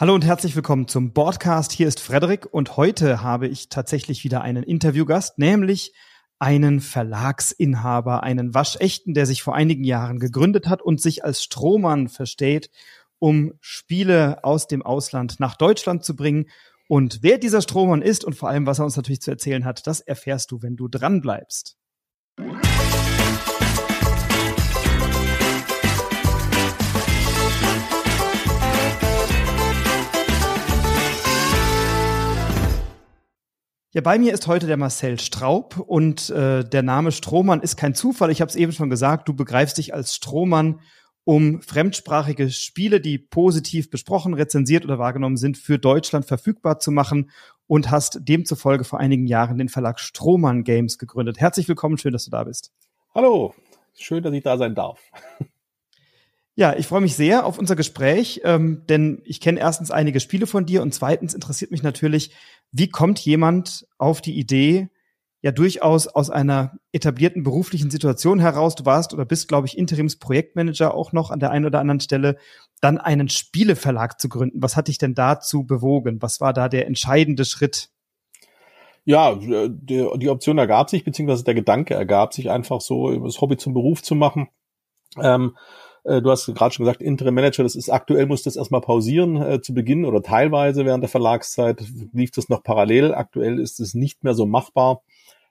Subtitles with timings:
[0.00, 1.72] Hallo und herzlich willkommen zum Podcast.
[1.72, 5.92] Hier ist Frederik und heute habe ich tatsächlich wieder einen Interviewgast, nämlich
[6.38, 12.08] einen Verlagsinhaber, einen Waschechten, der sich vor einigen Jahren gegründet hat und sich als Strohmann
[12.08, 12.70] versteht,
[13.18, 16.46] um Spiele aus dem Ausland nach Deutschland zu bringen.
[16.88, 19.86] Und wer dieser Strohmann ist und vor allem, was er uns natürlich zu erzählen hat,
[19.86, 21.76] das erfährst du, wenn du dran bleibst.
[33.92, 37.92] Ja, bei mir ist heute der Marcel Straub und äh, der Name Strohmann ist kein
[37.92, 38.30] Zufall.
[38.30, 40.78] Ich habe es eben schon gesagt, du begreifst dich als Strohmann,
[41.24, 47.32] um fremdsprachige Spiele, die positiv besprochen, rezensiert oder wahrgenommen sind, für Deutschland verfügbar zu machen
[47.66, 51.40] und hast demzufolge vor einigen Jahren den Verlag Strohmann Games gegründet.
[51.40, 52.70] Herzlich willkommen, schön, dass du da bist.
[53.12, 53.56] Hallo,
[53.98, 55.00] schön, dass ich da sein darf.
[56.60, 60.46] Ja, ich freue mich sehr auf unser Gespräch, ähm, denn ich kenne erstens einige Spiele
[60.46, 62.32] von dir und zweitens interessiert mich natürlich,
[62.70, 64.90] wie kommt jemand auf die Idee,
[65.40, 70.92] ja durchaus aus einer etablierten beruflichen Situation heraus, du warst oder bist, glaube ich, Interimsprojektmanager
[70.92, 72.36] auch noch an der einen oder anderen Stelle,
[72.82, 74.62] dann einen Spieleverlag zu gründen.
[74.62, 76.20] Was hat dich denn dazu bewogen?
[76.20, 77.88] Was war da der entscheidende Schritt?
[79.06, 83.56] Ja, die, die Option ergab sich, beziehungsweise der Gedanke ergab sich einfach so, das Hobby
[83.56, 84.50] zum Beruf zu machen.
[85.18, 88.80] Ähm, äh, du hast gerade schon gesagt, Interim Manager, das ist aktuell, muss das erstmal
[88.80, 93.14] pausieren äh, zu Beginn oder teilweise während der Verlagszeit lief das noch parallel.
[93.14, 95.02] Aktuell ist es nicht mehr so machbar.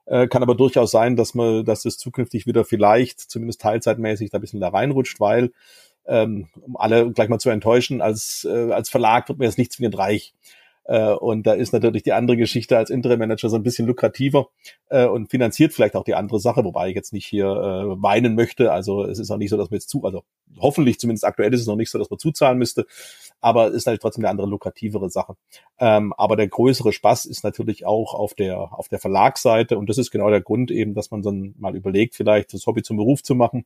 [0.05, 4.39] Äh, kann aber durchaus sein, dass man, dass es zukünftig wieder vielleicht, zumindest teilzeitmäßig, da
[4.39, 5.51] ein bisschen da reinrutscht, weil
[6.07, 9.71] ähm, um alle gleich mal zu enttäuschen, als, äh, als Verlag wird mir jetzt nicht
[9.71, 10.33] zwingend reich.
[10.89, 14.49] Äh, und da ist natürlich die andere Geschichte als Interim Manager so ein bisschen lukrativer
[14.89, 18.33] äh, und finanziert vielleicht auch die andere Sache, wobei ich jetzt nicht hier äh, weinen
[18.33, 18.71] möchte.
[18.71, 20.23] Also es ist auch nicht so, dass wir jetzt zu, also
[20.57, 22.87] hoffentlich zumindest aktuell ist es noch nicht so, dass man zuzahlen müsste,
[23.39, 25.35] aber ist halt trotzdem eine andere lukrativere Sache.
[25.77, 29.99] Ähm, aber der größere Spaß ist natürlich auch auf der auf der Verlagsseite und das
[29.99, 33.21] ist genau der Grund eben, dass man dann mal überlegt, vielleicht das Hobby zum Beruf
[33.21, 33.65] zu machen,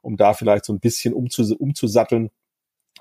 [0.00, 2.30] um da vielleicht so ein bisschen umzus umzusatteln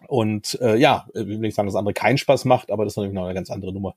[0.07, 2.94] und äh, ja, ich will nicht sagen, dass das andere keinen Spaß macht, aber das
[2.94, 3.96] ist natürlich noch eine ganz andere Nummer,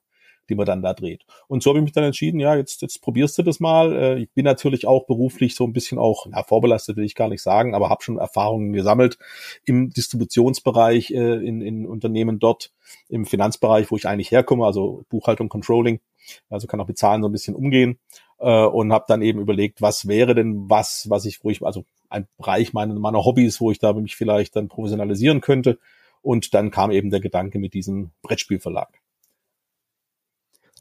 [0.49, 1.25] die man dann da dreht.
[1.49, 3.93] Und so habe ich mich dann entschieden, ja, jetzt, jetzt probierst du das mal.
[3.95, 7.29] Äh, ich bin natürlich auch beruflich so ein bisschen auch, na, vorbelastet will ich gar
[7.29, 9.19] nicht sagen, aber habe schon Erfahrungen gesammelt
[9.65, 12.73] im Distributionsbereich, äh, in, in Unternehmen dort,
[13.09, 16.01] im Finanzbereich, wo ich eigentlich herkomme, also Buchhaltung, Controlling.
[16.49, 17.99] Also kann auch mit Zahlen so ein bisschen umgehen
[18.39, 21.85] äh, und habe dann eben überlegt, was wäre denn was, was ich, wo ich, also
[22.09, 25.79] ein Bereich meiner, meiner Hobbys, wo ich da mich vielleicht dann professionalisieren könnte.
[26.23, 29.01] Und dann kam eben der Gedanke mit diesem Brettspielverlag.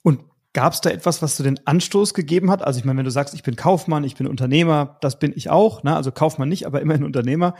[0.03, 0.21] Und
[0.53, 2.61] gab es da etwas, was du den Anstoß gegeben hat?
[2.61, 5.49] Also ich meine, wenn du sagst, ich bin Kaufmann, ich bin Unternehmer, das bin ich
[5.49, 5.95] auch, ne?
[5.95, 7.55] also Kaufmann nicht, aber immerhin Unternehmer.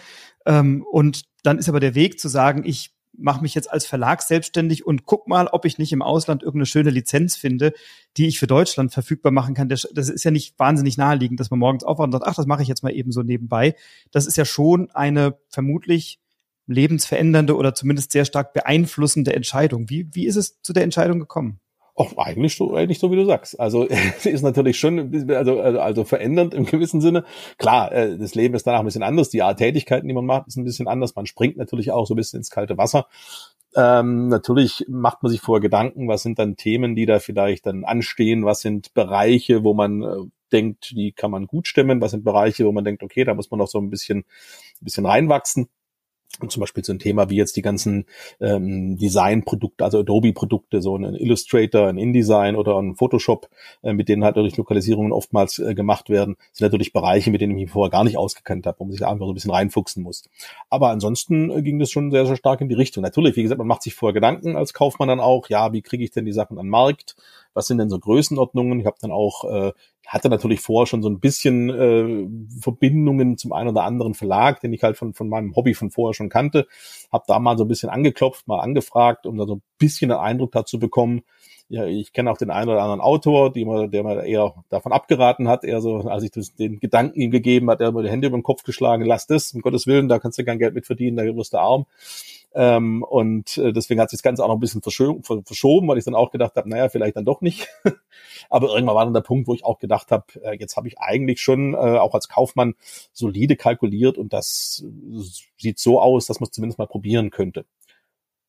[0.46, 4.22] Ähm, und dann ist aber der Weg zu sagen, ich mache mich jetzt als Verlag
[4.22, 7.74] selbstständig und guck mal, ob ich nicht im Ausland irgendeine schöne Lizenz finde,
[8.18, 9.70] die ich für Deutschland verfügbar machen kann.
[9.70, 12.64] Das, ist ja nicht wahnsinnig naheliegend, dass man morgens aufwacht und sagt, ach, das mache
[12.64, 13.76] ich jetzt mal eben so nebenbei.
[14.12, 16.20] Das ist ja schon eine vermutlich
[16.68, 19.90] lebensverändernde oder zumindest sehr stark beeinflussende Entscheidung.
[19.90, 21.60] Wie, wie ist es zu der Entscheidung gekommen?
[21.96, 23.60] Auch eigentlich so, eigentlich so wie du sagst.
[23.60, 23.84] Also
[24.24, 27.24] ist natürlich schon also, also, also verändernd im gewissen Sinne.
[27.58, 29.30] Klar, äh, das Leben ist danach ein bisschen anders.
[29.30, 31.16] Die Art Tätigkeiten, die man macht, ist ein bisschen anders.
[31.16, 33.08] Man springt natürlich auch so ein bisschen ins kalte Wasser.
[33.76, 37.84] Ähm, natürlich macht man sich vorher Gedanken, was sind dann Themen, die da vielleicht dann
[37.84, 40.16] anstehen, was sind Bereiche, wo man äh,
[40.52, 43.50] denkt, die kann man gut stemmen, was sind Bereiche, wo man denkt, okay, da muss
[43.50, 45.70] man noch so ein bisschen, ein bisschen reinwachsen.
[46.40, 48.06] Und zum Beispiel so ein Thema wie jetzt die ganzen
[48.42, 53.50] ähm, Design-Produkte, also Adobe-Produkte, so ein Illustrator, ein InDesign oder ein Photoshop,
[53.84, 57.52] äh, mit denen halt durch Lokalisierungen oftmals äh, gemacht werden, sind natürlich Bereiche, mit denen
[57.52, 60.02] ich mich vorher gar nicht ausgekannt habe, wo man sich einfach so ein bisschen reinfuchsen
[60.02, 60.24] muss.
[60.72, 63.04] Aber ansonsten äh, ging das schon sehr, sehr stark in die Richtung.
[63.04, 66.04] Natürlich, wie gesagt, man macht sich vorher Gedanken als Kaufmann dann auch, ja, wie kriege
[66.04, 67.16] ich denn die Sachen an Markt?
[67.54, 68.80] was sind denn so Größenordnungen?
[68.80, 69.74] Ich habe dann auch, äh,
[70.08, 72.28] hatte natürlich vorher schon so ein bisschen äh,
[72.60, 76.14] Verbindungen zum einen oder anderen Verlag, den ich halt von, von meinem Hobby von vorher
[76.14, 76.68] schon kannte.
[77.12, 80.20] Habe da mal so ein bisschen angeklopft, mal angefragt, um da so ein bisschen einen
[80.20, 81.22] Eindruck dazu bekommen.
[81.70, 84.92] Ja, ich kenne auch den einen oder anderen Autor, die mir, der mir eher davon
[84.92, 88.04] abgeraten hat, eher so, als ich das, den Gedanken ihm gegeben hat, er hat mir
[88.04, 90.60] die Hände über den Kopf geschlagen, lass das, um Gottes Willen, da kannst du kein
[90.60, 91.86] Geld mit verdienen, da wirst du arm.
[92.56, 96.06] Ähm, und äh, deswegen hat sich das Ganze auch noch ein bisschen verschoben, weil ich
[96.06, 97.68] dann auch gedacht habe, naja, vielleicht dann doch nicht.
[98.50, 101.00] Aber irgendwann war dann der Punkt, wo ich auch gedacht habe, äh, jetzt habe ich
[101.00, 102.76] eigentlich schon äh, auch als Kaufmann
[103.12, 104.86] solide kalkuliert und das
[105.58, 107.66] sieht so aus, dass man es zumindest mal probieren könnte.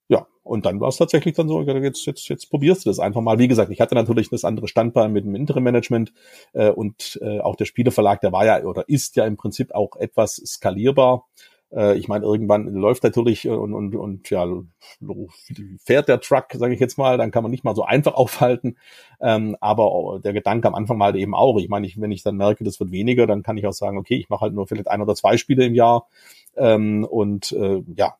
[0.09, 3.23] Ja, und dann war es tatsächlich dann so, jetzt, jetzt, jetzt probierst du das einfach
[3.23, 3.39] mal.
[3.39, 6.13] Wie gesagt, ich hatte natürlich das andere Standbein mit dem Interim-Management
[6.53, 9.97] äh, und äh, auch der Spieleverlag, der war ja oder ist ja im Prinzip auch
[9.97, 11.27] etwas skalierbar
[11.75, 14.47] Äh, ich meine, irgendwann läuft natürlich und, und, und ja,
[15.85, 18.77] fährt der Truck, sage ich jetzt mal, dann kann man nicht mal so einfach aufhalten.
[19.21, 21.59] Ähm, aber der Gedanke am Anfang mal eben auch.
[21.59, 23.99] Ich meine, ich, wenn ich dann merke, das wird weniger, dann kann ich auch sagen,
[23.99, 26.09] okay, ich mache halt nur vielleicht ein oder zwei Spiele im Jahr.
[26.57, 28.15] Ähm, und äh, ja,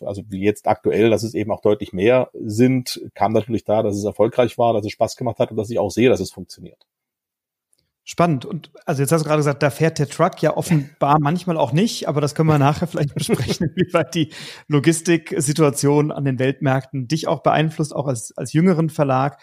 [0.00, 3.96] also wie jetzt aktuell, dass es eben auch deutlich mehr sind, kam natürlich da, dass
[3.96, 6.32] es erfolgreich war, dass es Spaß gemacht hat und dass ich auch sehe, dass es
[6.32, 6.86] funktioniert.
[8.04, 8.44] Spannend.
[8.44, 11.72] Und also jetzt hast du gerade gesagt, da fährt der Truck ja offenbar manchmal auch
[11.72, 14.30] nicht, aber das können wir nachher vielleicht besprechen, inwieweit die
[14.66, 19.38] Logistiksituation an den Weltmärkten dich auch beeinflusst, auch als, als jüngeren Verlag.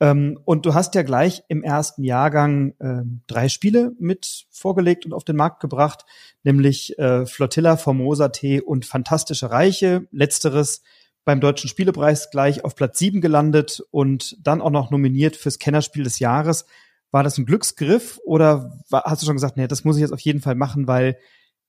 [0.00, 5.12] Ähm, und du hast ja gleich im ersten Jahrgang äh, drei Spiele mit vorgelegt und
[5.12, 6.06] auf den Markt gebracht,
[6.44, 10.06] nämlich äh, Flotilla, Formosa T und Fantastische Reiche.
[10.12, 10.82] Letzteres
[11.26, 16.04] beim Deutschen Spielepreis gleich auf Platz sieben gelandet und dann auch noch nominiert fürs Kennerspiel
[16.04, 16.64] des Jahres.
[17.10, 20.12] War das ein Glücksgriff oder war, hast du schon gesagt, nee, das muss ich jetzt
[20.12, 21.18] auf jeden Fall machen, weil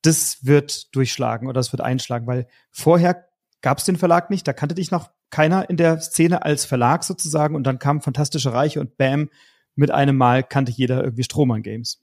[0.02, 3.26] das wird durchschlagen oder das wird einschlagen, weil vorher
[3.62, 7.04] gab es den Verlag nicht, da kannte dich noch keiner in der Szene als Verlag
[7.04, 9.30] sozusagen und dann kam Fantastische Reiche und bam,
[9.76, 12.02] mit einem Mal kannte jeder irgendwie Strohmann Games.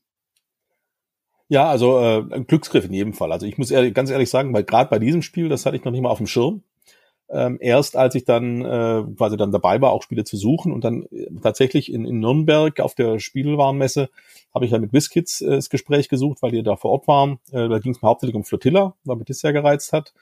[1.48, 3.32] Ja, also äh, ein Glücksgriff in jedem Fall.
[3.32, 5.84] Also ich muss ehrlich, ganz ehrlich sagen, weil gerade bei diesem Spiel, das hatte ich
[5.84, 6.62] noch nicht mal auf dem Schirm
[7.28, 10.84] ähm, erst als ich dann äh, quasi dann dabei war, auch Spiele zu suchen und
[10.84, 14.08] dann äh, tatsächlich in, in Nürnberg auf der Spielwarenmesse
[14.54, 17.38] habe ich dann mit WizKids äh, das Gespräch gesucht, weil die da vor Ort waren.
[17.50, 20.14] Äh, da ging es mir hauptsächlich um Flotilla, weil mich das sehr gereizt hat.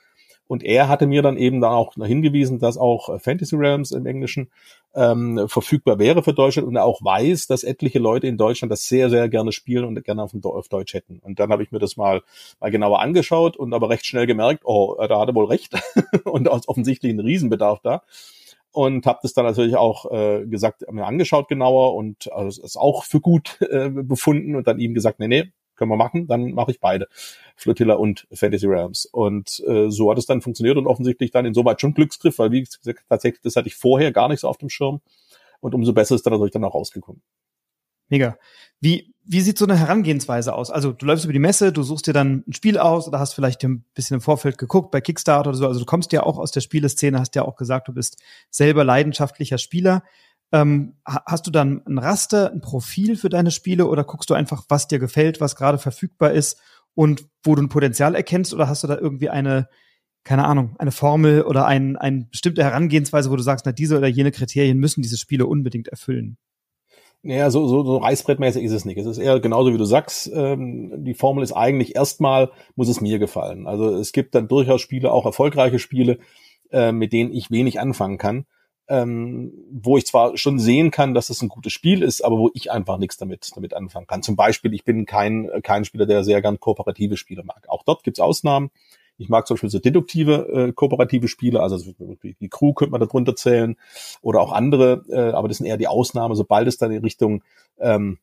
[0.47, 4.07] Und er hatte mir dann eben dann auch hingewiesen, dass auch äh, Fantasy Realms im
[4.07, 4.51] Englischen
[4.95, 8.87] ähm, verfügbar wäre für Deutschland und er auch weiß, dass etliche Leute in Deutschland das
[8.87, 11.19] sehr, sehr gerne spielen und gerne auf, auf Deutsch hätten.
[11.21, 12.23] Und dann habe ich mir das mal,
[12.61, 15.75] mal genauer angeschaut und aber recht schnell gemerkt, oh, da hat er wohl recht
[16.25, 18.03] und offensichtlich ein Riesenbedarf da
[18.75, 23.05] und habe das dann natürlich auch äh, gesagt, mir angeschaut genauer und also, es auch
[23.05, 26.71] für gut äh, befunden und dann ihm gesagt, nee, nee, können wir machen, dann mache
[26.71, 27.09] ich beide,
[27.57, 29.07] Flotilla und Fantasy Realms.
[29.07, 32.63] Und äh, so hat es dann funktioniert und offensichtlich dann insoweit schon Glücksgriff, weil wie
[32.63, 35.01] gesagt, tatsächlich, das hatte ich vorher gar nicht so auf dem Schirm.
[35.61, 37.23] Und umso besser ist dann natürlich dann auch rausgekommen.
[38.09, 38.37] Mega.
[38.81, 40.71] Wie, wie sieht so eine Herangehensweise aus?
[40.71, 43.33] Also du läufst über die Messe, du suchst dir dann ein Spiel aus oder hast
[43.33, 45.67] vielleicht ein bisschen im Vorfeld geguckt bei Kickstarter oder so.
[45.67, 48.85] Also du kommst ja auch aus der Spieleszene, hast ja auch gesagt, du bist selber
[48.85, 50.03] leidenschaftlicher Spieler.
[50.53, 54.65] Ähm, hast du dann ein Raster, ein Profil für deine Spiele oder guckst du einfach,
[54.69, 56.61] was dir gefällt, was gerade verfügbar ist
[56.95, 59.69] und wo du ein Potenzial erkennst oder hast du da irgendwie eine,
[60.23, 64.07] keine Ahnung, eine Formel oder ein, eine bestimmte Herangehensweise, wo du sagst, na, diese oder
[64.07, 66.39] jene Kriterien müssen diese Spiele unbedingt erfüllen?
[67.23, 68.99] Naja, so, so, so reißbrettmäßig ist es nicht.
[68.99, 70.31] Es ist eher genauso, wie du sagst.
[70.33, 73.67] Ähm, die Formel ist eigentlich erstmal, muss es mir gefallen.
[73.67, 76.19] Also es gibt dann durchaus Spiele, auch erfolgreiche Spiele,
[76.71, 78.45] äh, mit denen ich wenig anfangen kann
[78.89, 82.51] ähm, wo ich zwar schon sehen kann, dass es ein gutes Spiel ist, aber wo
[82.55, 84.23] ich einfach nichts damit, damit anfangen kann.
[84.23, 87.65] Zum Beispiel, ich bin kein, kein Spieler, der sehr gern kooperative Spiele mag.
[87.69, 88.71] Auch dort gibt's Ausnahmen.
[89.17, 91.79] Ich mag zum Beispiel so deduktive äh, kooperative Spiele, also
[92.23, 93.77] die Crew könnte man darunter zählen
[94.23, 96.35] oder auch andere, äh, aber das sind eher die Ausnahmen.
[96.35, 97.45] Sobald es dann in Richtung
[97.79, 98.19] ähm,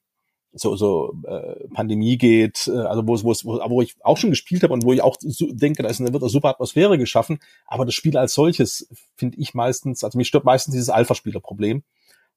[0.54, 4.30] so, so äh, Pandemie geht, äh, also wo es, wo wo, wo ich auch schon
[4.30, 6.98] gespielt habe und wo ich auch so denke, da ist eine, wird eine super Atmosphäre
[6.98, 11.84] geschaffen, aber das Spiel als solches finde ich meistens, also mich stört meistens dieses Alpha-Spieler-Problem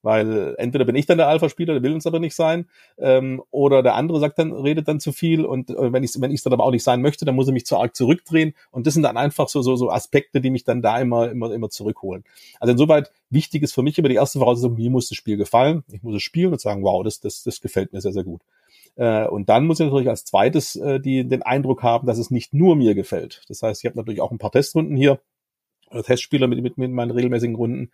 [0.05, 2.69] weil entweder bin ich dann der Alpha-Spieler, der will uns aber nicht sein,
[2.99, 6.29] ähm, oder der andere sagt dann, redet dann zu viel und äh, wenn ich wenn
[6.29, 8.85] ich dann aber auch nicht sein möchte, dann muss er mich zu arg zurückdrehen und
[8.85, 11.69] das sind dann einfach so so so Aspekte, die mich dann da immer immer immer
[11.69, 12.23] zurückholen.
[12.59, 15.83] Also insoweit wichtig ist für mich immer die erste Voraussetzung, mir muss das Spiel gefallen,
[15.91, 18.41] ich muss es spielen und sagen, wow, das das das gefällt mir sehr sehr gut.
[18.95, 22.29] Äh, und dann muss ich natürlich als zweites äh, die, den Eindruck haben, dass es
[22.29, 23.41] nicht nur mir gefällt.
[23.49, 25.19] Das heißt, ich habe natürlich auch ein paar Testrunden hier,
[26.03, 27.91] Testspieler mit, mit, mit meinen regelmäßigen Runden.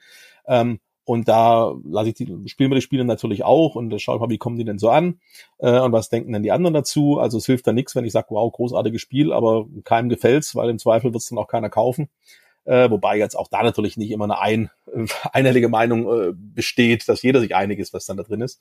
[0.47, 4.21] Ähm, und da lasse ich die, spielen wir die Spiele natürlich auch und schaue ich
[4.21, 5.19] mal, wie kommen die denn so an
[5.57, 7.19] äh, und was denken denn die anderen dazu.
[7.19, 10.69] Also es hilft da nichts, wenn ich sage, wow, großartiges Spiel, aber keinem gefällt's, weil
[10.69, 12.09] im Zweifel wird's dann auch keiner kaufen.
[12.65, 14.69] Äh, wobei jetzt auch da natürlich nicht immer eine ein,
[15.31, 18.59] einhellige Meinung äh, besteht, dass jeder sich einig ist, was dann da drin ist.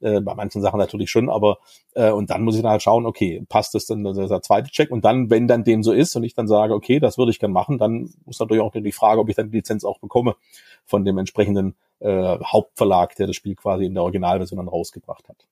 [0.00, 1.58] Äh, bei manchen Sachen natürlich schon, aber
[1.94, 4.70] äh, und dann muss ich dann halt schauen, okay, passt das dann, das der zweite
[4.70, 7.30] Check und dann, wenn dann dem so ist und ich dann sage, okay, das würde
[7.30, 9.98] ich gern machen, dann muss natürlich auch die Frage, ob ich dann die Lizenz auch
[9.98, 10.36] bekomme
[10.84, 15.46] von dem entsprechenden äh, Hauptverlag, der das Spiel quasi in der Originalversion dann rausgebracht hat.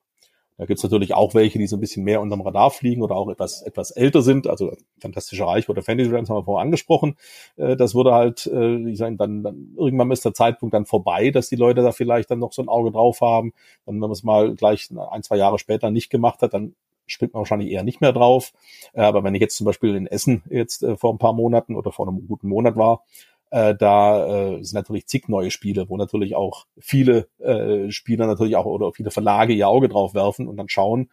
[0.57, 3.29] Da gibt's natürlich auch welche, die so ein bisschen mehr unterm Radar fliegen oder auch
[3.29, 4.47] etwas etwas älter sind.
[4.47, 7.15] Also Fantastische Reich oder Fantasy Realms haben wir vorher angesprochen.
[7.57, 11.29] Äh, das wurde halt, äh, ich sage, dann, dann irgendwann ist der Zeitpunkt dann vorbei,
[11.29, 13.53] dass die Leute da vielleicht dann noch so ein Auge drauf haben.
[13.85, 16.73] Dann, wenn man es mal gleich ein, zwei Jahre später nicht gemacht hat, dann
[17.05, 18.53] springt man wahrscheinlich eher nicht mehr drauf.
[18.93, 21.75] Äh, aber wenn ich jetzt zum Beispiel in Essen jetzt äh, vor ein paar Monaten
[21.75, 23.03] oder vor einem guten Monat war,
[23.49, 28.55] äh, da äh, sind natürlich zig neue Spiele, wo natürlich auch viele äh, Spieler natürlich
[28.55, 31.09] auch oder viele Verlage ihr Auge drauf werfen und dann schauen.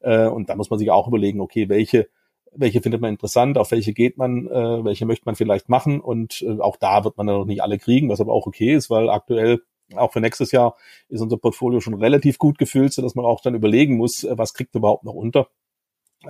[0.00, 2.08] Äh, und da muss man sich auch überlegen, okay, welche
[2.54, 6.42] welche findet man interessant, auf welche geht man, äh, welche möchte man vielleicht machen und
[6.42, 8.90] äh, auch da wird man dann noch nicht alle kriegen, was aber auch okay ist,
[8.90, 9.60] weil aktuell
[9.94, 10.76] auch für nächstes Jahr
[11.08, 14.36] ist unser Portfolio schon relativ gut gefüllt, so dass man auch dann überlegen muss, äh,
[14.36, 15.48] was kriegt überhaupt noch unter.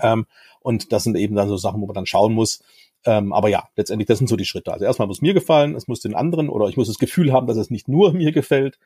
[0.00, 0.26] Ähm,
[0.60, 2.62] und das sind eben dann so Sachen, wo man dann schauen muss.
[3.04, 4.72] Ähm, aber ja, letztendlich, das sind so die Schritte.
[4.72, 7.46] Also erstmal muss mir gefallen, es muss den anderen oder ich muss das Gefühl haben,
[7.46, 8.78] dass es nicht nur mir gefällt.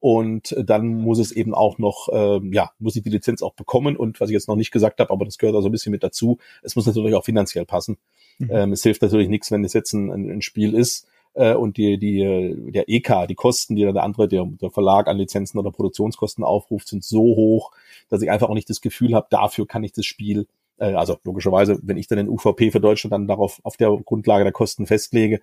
[0.00, 3.96] Und dann muss es eben auch noch, ähm, ja, muss ich die Lizenz auch bekommen.
[3.96, 6.02] Und was ich jetzt noch nicht gesagt habe, aber das gehört also ein bisschen mit
[6.02, 7.98] dazu, es muss natürlich auch finanziell passen.
[8.38, 8.50] Mhm.
[8.50, 11.06] Ähm, es hilft natürlich nichts, wenn es jetzt ein, ein Spiel ist,
[11.40, 15.08] äh, und die, die, der EK, die Kosten, die dann der andere, der, der Verlag
[15.08, 17.72] an Lizenzen oder Produktionskosten aufruft, sind so hoch,
[18.08, 20.46] dass ich einfach auch nicht das Gefühl habe, dafür kann ich das Spiel
[20.78, 24.44] äh, also logischerweise, wenn ich dann den UVP für Deutschland dann darauf auf der Grundlage
[24.44, 25.40] der Kosten festlege,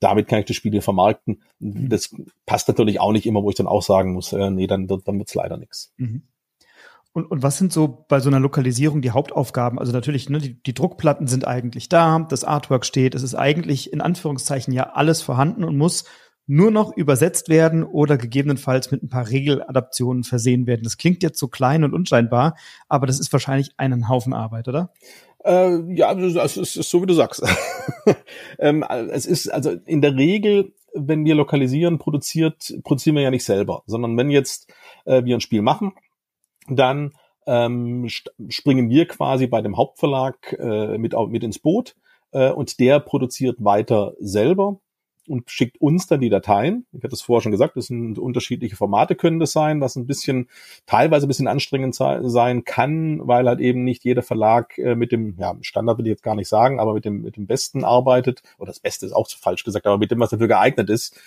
[0.00, 1.42] damit kann ich das Spiel vermarkten.
[1.58, 1.88] Mhm.
[1.88, 2.14] Das
[2.46, 5.18] passt natürlich auch nicht immer, wo ich dann auch sagen muss, äh, nee, dann, dann
[5.18, 5.92] wird's leider nichts.
[5.96, 6.22] Mhm.
[7.12, 9.78] Und, und was sind so bei so einer Lokalisierung die Hauptaufgaben?
[9.78, 13.92] Also natürlich, ne, die, die Druckplatten sind eigentlich da, das Artwork steht, es ist eigentlich
[13.92, 16.04] in Anführungszeichen ja alles vorhanden und muss
[16.46, 20.82] nur noch übersetzt werden oder gegebenenfalls mit ein paar Regeladaptionen versehen werden.
[20.82, 22.56] Das klingt jetzt so klein und unscheinbar,
[22.88, 24.92] aber das ist wahrscheinlich einen Haufen Arbeit, oder?
[25.44, 27.42] Äh, ja, es ist, ist so, wie du sagst.
[28.58, 33.44] ähm, es ist also in der Regel, wenn wir lokalisieren, produziert, produzieren wir ja nicht
[33.44, 34.72] selber, sondern wenn jetzt
[35.04, 35.92] äh, wir ein Spiel machen,
[36.68, 37.12] dann
[37.46, 38.08] ähm,
[38.48, 41.96] springen wir quasi bei dem Hauptverlag äh, mit, mit ins Boot
[42.32, 44.80] äh, und der produziert weiter selber
[45.30, 46.86] und schickt uns dann die Dateien.
[46.92, 50.06] Ich hatte es vorher schon gesagt, das sind unterschiedliche Formate können das sein, was ein
[50.06, 50.48] bisschen,
[50.86, 55.36] teilweise ein bisschen anstrengend sein kann, weil halt eben nicht jeder Verlag äh, mit dem,
[55.38, 58.42] ja, Standard will ich jetzt gar nicht sagen, aber mit dem, mit dem Besten arbeitet,
[58.58, 61.18] oder das Beste ist auch zu falsch gesagt, aber mit dem, was dafür geeignet ist.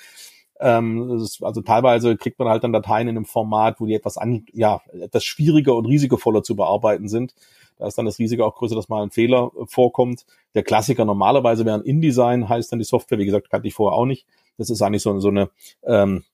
[0.66, 4.18] Ähm, ist, also teilweise kriegt man halt dann Dateien in einem Format, wo die etwas
[4.18, 7.36] an, ja, etwas schwieriger und risikovoller zu bearbeiten sind.
[7.78, 10.26] Da ist dann das Risiko auch größer, dass mal ein Fehler äh, vorkommt.
[10.56, 13.98] Der Klassiker normalerweise wäre ein InDesign, heißt dann die Software, wie gesagt, kannte ich vorher
[13.98, 14.26] auch nicht.
[14.58, 15.50] Das ist eigentlich so, so eine
[15.86, 16.33] ähm, äh,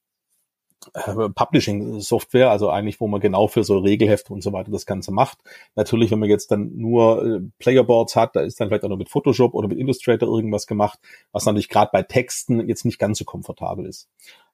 [1.35, 5.39] Publishing-Software, also eigentlich, wo man genau für so Regelhefte und so weiter das Ganze macht.
[5.75, 8.97] Natürlich, wenn man jetzt dann nur äh, Playerboards hat, da ist dann vielleicht auch noch
[8.97, 10.99] mit Photoshop oder mit Illustrator irgendwas gemacht,
[11.31, 14.07] was natürlich gerade bei Texten jetzt nicht ganz so komfortabel ist.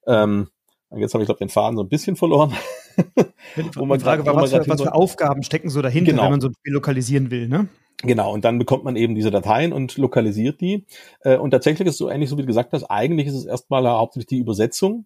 [0.08, 0.50] Ähm,
[0.92, 2.54] Jetzt habe ich, glaube den Faden so ein bisschen verloren.
[3.76, 6.24] wo man Frage war, was, für, was für Aufgaben stecken so dahinter, genau.
[6.24, 7.68] wenn man so ein Spiel lokalisieren will, ne?
[8.04, 10.86] Genau, und dann bekommt man eben diese Dateien und lokalisiert die.
[11.22, 13.46] Äh, und tatsächlich ist es so ähnlich, so wie du gesagt hast, eigentlich ist es
[13.46, 15.06] erstmal hauptsächlich die Übersetzung.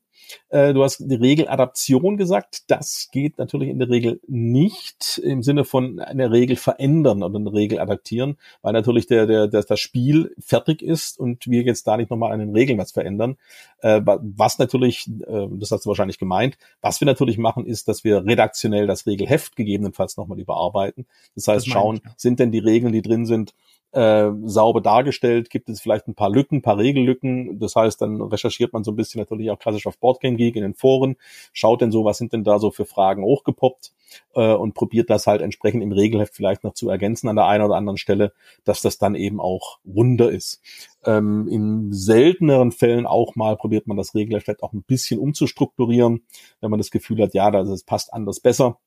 [0.49, 2.69] Äh, du hast die Regeladaption gesagt.
[2.69, 7.53] Das geht natürlich in der Regel nicht im Sinne von eine Regel verändern oder eine
[7.53, 11.97] Regel adaptieren, weil natürlich der, der, der, das Spiel fertig ist und wir jetzt da
[11.97, 13.38] nicht nochmal an den Regeln was verändern.
[13.81, 18.25] Äh, was natürlich, das hast du wahrscheinlich gemeint, was wir natürlich machen, ist, dass wir
[18.25, 21.05] redaktionell das Regelheft gegebenenfalls nochmal überarbeiten.
[21.35, 23.53] Das heißt, das schauen, sind denn die Regeln, die drin sind,
[23.91, 27.60] äh, sauber dargestellt, gibt es vielleicht ein paar Lücken, ein paar Regellücken.
[27.60, 30.62] Das heißt, dann recherchiert man so ein bisschen natürlich auch klassisch auf Boardgame Geek in
[30.62, 31.15] den Foren,
[31.53, 33.93] schaut denn so, was sind denn da so für Fragen hochgepoppt
[34.36, 37.63] äh, und probiert das halt entsprechend im Regelheft vielleicht noch zu ergänzen an der einen
[37.63, 40.62] oder anderen Stelle, dass das dann eben auch runder ist.
[41.05, 46.24] Ähm, in selteneren Fällen auch mal probiert man das Regelheft vielleicht auch ein bisschen umzustrukturieren,
[46.62, 48.77] wenn man das Gefühl hat, ja, das passt anders besser.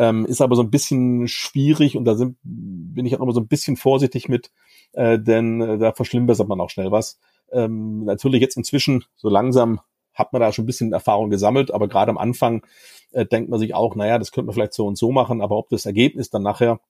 [0.00, 3.40] Ähm, ist aber so ein bisschen schwierig und da sind, bin ich auch immer so
[3.40, 4.50] ein bisschen vorsichtig mit,
[4.94, 7.20] äh, denn äh, da verschlimmbessert man auch schnell was.
[7.52, 9.80] Ähm, natürlich jetzt inzwischen so langsam
[10.14, 12.64] hat man da schon ein bisschen Erfahrung gesammelt, aber gerade am Anfang
[13.12, 15.58] äh, denkt man sich auch, naja, das könnte man vielleicht so und so machen, aber
[15.58, 16.80] ob das Ergebnis dann nachher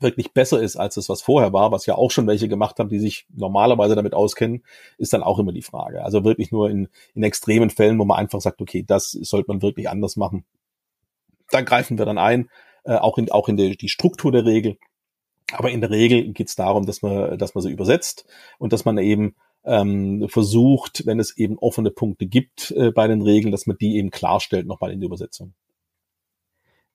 [0.00, 2.90] wirklich besser ist als das, was vorher war, was ja auch schon welche gemacht haben,
[2.90, 4.64] die sich normalerweise damit auskennen,
[4.98, 6.04] ist dann auch immer die Frage.
[6.04, 9.62] Also wirklich nur in, in extremen Fällen, wo man einfach sagt, okay, das sollte man
[9.62, 10.44] wirklich anders machen
[11.50, 12.48] da greifen wir dann ein,
[12.84, 14.78] äh, auch in, auch in die, die Struktur der Regel.
[15.52, 18.26] Aber in der Regel geht es darum, dass man, dass man sie übersetzt
[18.58, 19.34] und dass man eben
[19.64, 23.96] ähm, versucht, wenn es eben offene Punkte gibt äh, bei den Regeln, dass man die
[23.96, 25.54] eben klarstellt nochmal in der Übersetzung.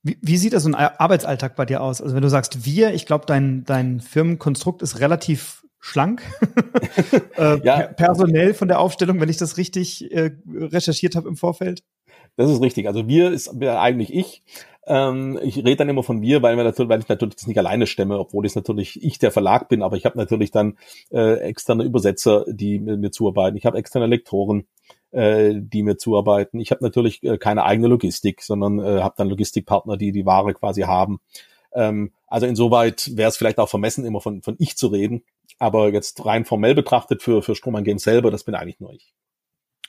[0.02, 2.02] Wie, wie sieht das so ein Arbeitsalltag bei dir aus?
[2.02, 6.22] Also wenn du sagst wir, ich glaube, dein, dein Firmenkonstrukt ist relativ schlank,
[7.38, 7.88] äh, ja.
[7.88, 11.84] personell von der Aufstellung, wenn ich das richtig äh, recherchiert habe im Vorfeld.
[12.40, 12.88] Das ist richtig.
[12.88, 14.44] Also wir ist eigentlich ich.
[14.88, 17.58] Ähm, ich rede dann immer von wir, weil, wir natürlich, weil ich natürlich das nicht
[17.58, 20.78] alleine stemme, obwohl es natürlich ich der Verlag bin, aber ich habe natürlich dann
[21.12, 23.58] äh, externe Übersetzer, die mir, mir zuarbeiten.
[23.58, 24.68] Ich habe externe Lektoren,
[25.12, 26.62] äh, die mir zuarbeiten.
[26.62, 30.54] Ich habe natürlich äh, keine eigene Logistik, sondern äh, habe dann Logistikpartner, die die Ware
[30.54, 31.20] quasi haben.
[31.74, 35.26] Ähm, also insoweit wäre es vielleicht auch vermessen, immer von, von ich zu reden.
[35.58, 39.14] Aber jetzt rein formell betrachtet für, für Strohmann Games selber, das bin eigentlich nur ich.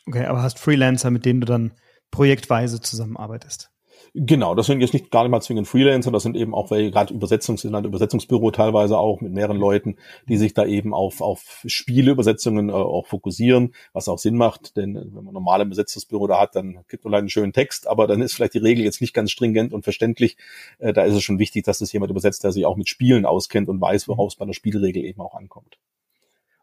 [0.09, 1.75] Okay, aber hast Freelancer, mit denen du dann
[2.11, 3.71] projektweise zusammenarbeitest.
[4.15, 6.91] Genau, das sind jetzt nicht gar nicht mal zwingend Freelancer, das sind eben auch welche,
[6.91, 9.97] gerade Übersetzungs, sind halt Übersetzungsbüro teilweise auch mit mehreren Leuten,
[10.29, 14.95] die sich da eben auf, auf Spieleübersetzungen äh, auch fokussieren, was auch Sinn macht, denn
[14.97, 18.21] wenn man normal ein Übersetzungsbüro da hat, dann gibt man einen schönen Text, aber dann
[18.21, 20.37] ist vielleicht die Regel jetzt nicht ganz stringent und verständlich.
[20.79, 23.27] Äh, da ist es schon wichtig, dass das jemand übersetzt, der sich auch mit Spielen
[23.27, 25.79] auskennt und weiß, worauf es bei der Spielregel eben auch ankommt.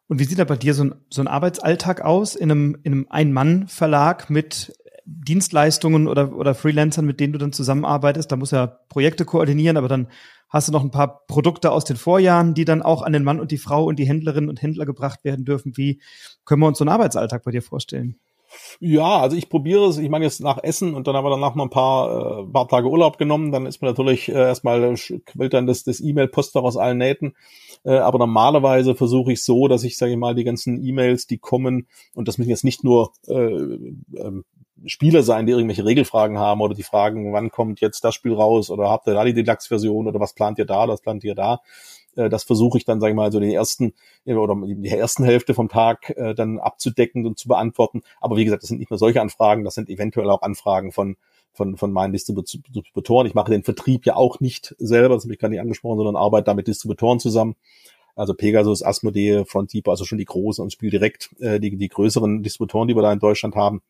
[0.09, 2.93] Und wie sieht da bei dir so ein, so ein Arbeitsalltag aus in einem, in
[2.93, 4.73] einem Ein-Mann-Verlag mit
[5.09, 8.29] Dienstleistungen oder, oder Freelancern, mit denen du dann zusammenarbeitest?
[8.29, 10.09] Da muss ja Projekte koordinieren, aber dann
[10.49, 13.39] hast du noch ein paar Produkte aus den Vorjahren, die dann auch an den Mann
[13.39, 15.77] und die Frau und die Händlerinnen und Händler gebracht werden dürfen.
[15.77, 16.01] Wie
[16.43, 18.19] können wir uns so einen Arbeitsalltag bei dir vorstellen?
[18.79, 19.97] Ja, also ich probiere es.
[19.97, 22.67] Ich meine jetzt nach Essen und dann haben wir danach mal ein paar, äh, paar
[22.67, 23.51] Tage Urlaub genommen.
[23.51, 24.95] Dann ist man natürlich äh, erstmal
[25.25, 27.33] quillt dann das, das E-Mail-Poster aus allen Nähten.
[27.83, 31.37] Äh, aber normalerweise versuche ich so, dass ich, sage ich mal, die ganzen E-Mails, die
[31.37, 34.41] kommen, und das müssen jetzt nicht nur äh, äh,
[34.85, 38.69] Spieler sein, die irgendwelche Regelfragen haben oder die fragen, wann kommt jetzt das Spiel raus
[38.69, 41.61] oder habt ihr da die Deluxe-Version oder was plant ihr da, was plant ihr da.
[42.15, 43.93] Äh, das versuche ich dann, sage ich mal, so den ersten
[44.25, 48.01] äh, oder die ersten Hälfte vom Tag äh, dann abzudecken und zu beantworten.
[48.19, 51.17] Aber wie gesagt, das sind nicht nur solche Anfragen, das sind eventuell auch Anfragen von
[51.53, 53.25] von, von meinen Distributoren.
[53.25, 56.15] Ich mache den Vertrieb ja auch nicht selber, das habe ich gar nicht angesprochen, sondern
[56.15, 57.55] arbeite da mit Distributoren zusammen.
[58.15, 62.41] Also Pegasus, Asmodee, Frontkeeper, also schon die großen und Spiel direkt, äh, die, die größeren
[62.43, 63.81] Distributoren, die wir da in Deutschland haben.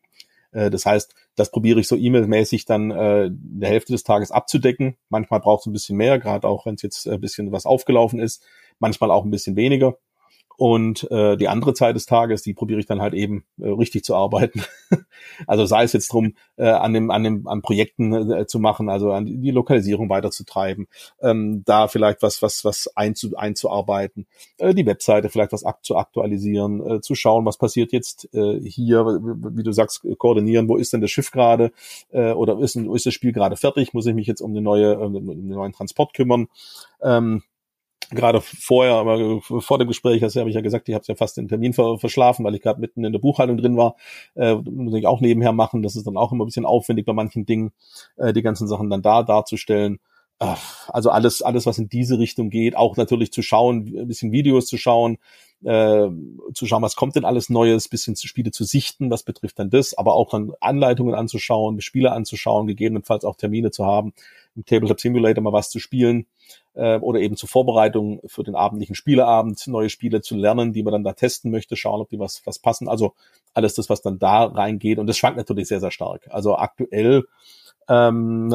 [0.52, 4.96] Äh, das heißt, das probiere ich so E-Mail-mäßig dann äh, der Hälfte des Tages abzudecken.
[5.08, 8.18] Manchmal braucht es ein bisschen mehr, gerade auch wenn es jetzt ein bisschen was aufgelaufen
[8.18, 8.44] ist.
[8.78, 9.98] Manchmal auch ein bisschen weniger.
[10.58, 14.02] Und äh, die andere Zeit des Tages, die probiere ich dann halt eben äh, richtig
[14.02, 14.64] zu arbeiten.
[15.46, 18.88] also sei es jetzt drum, äh, an dem, an dem, an Projekten äh, zu machen,
[18.88, 20.88] also an die Lokalisierung weiterzutreiben,
[21.22, 25.96] ähm, da vielleicht was, was, was einzu, einzuarbeiten, äh, die Webseite vielleicht was ak zu
[25.96, 30.92] aktualisieren, äh, zu schauen, was passiert jetzt äh, hier, wie du sagst, koordinieren, wo ist
[30.92, 31.70] denn das Schiff gerade
[32.10, 34.94] äh, oder ist, ist das Spiel gerade fertig, muss ich mich jetzt um eine neue,
[34.94, 36.48] äh, um den neuen Transport kümmern.
[37.00, 37.44] Ähm,
[38.10, 41.36] gerade vorher, aber vor dem Gespräch, das habe ich ja gesagt, ich habe ja fast
[41.36, 43.96] den Termin verschlafen, weil ich gerade mitten in der Buchhaltung drin war.
[44.34, 45.82] Äh, muss ich auch nebenher machen.
[45.82, 47.72] Das ist dann auch immer ein bisschen aufwendig bei manchen Dingen,
[48.16, 49.98] äh, die ganzen Sachen dann da darzustellen.
[50.38, 54.66] Also alles, alles, was in diese Richtung geht, auch natürlich zu schauen, ein bisschen Videos
[54.66, 55.18] zu schauen,
[55.64, 56.06] äh,
[56.54, 59.70] zu schauen, was kommt denn alles Neues, bisschen zu Spiele zu sichten, was betrifft dann
[59.70, 64.12] das, aber auch dann Anleitungen anzuschauen, Spiele anzuschauen, gegebenenfalls auch Termine zu haben,
[64.58, 66.26] im Tabletop Simulator mal was zu spielen
[66.74, 70.92] äh, oder eben zur Vorbereitung für den abendlichen Spieleabend neue Spiele zu lernen, die man
[70.92, 72.88] dann da testen möchte, schauen, ob die was, was passen.
[72.88, 73.14] Also
[73.54, 74.98] alles das, was dann da reingeht.
[74.98, 76.26] Und das schwankt natürlich sehr, sehr stark.
[76.30, 77.24] Also aktuell
[77.88, 78.54] ähm,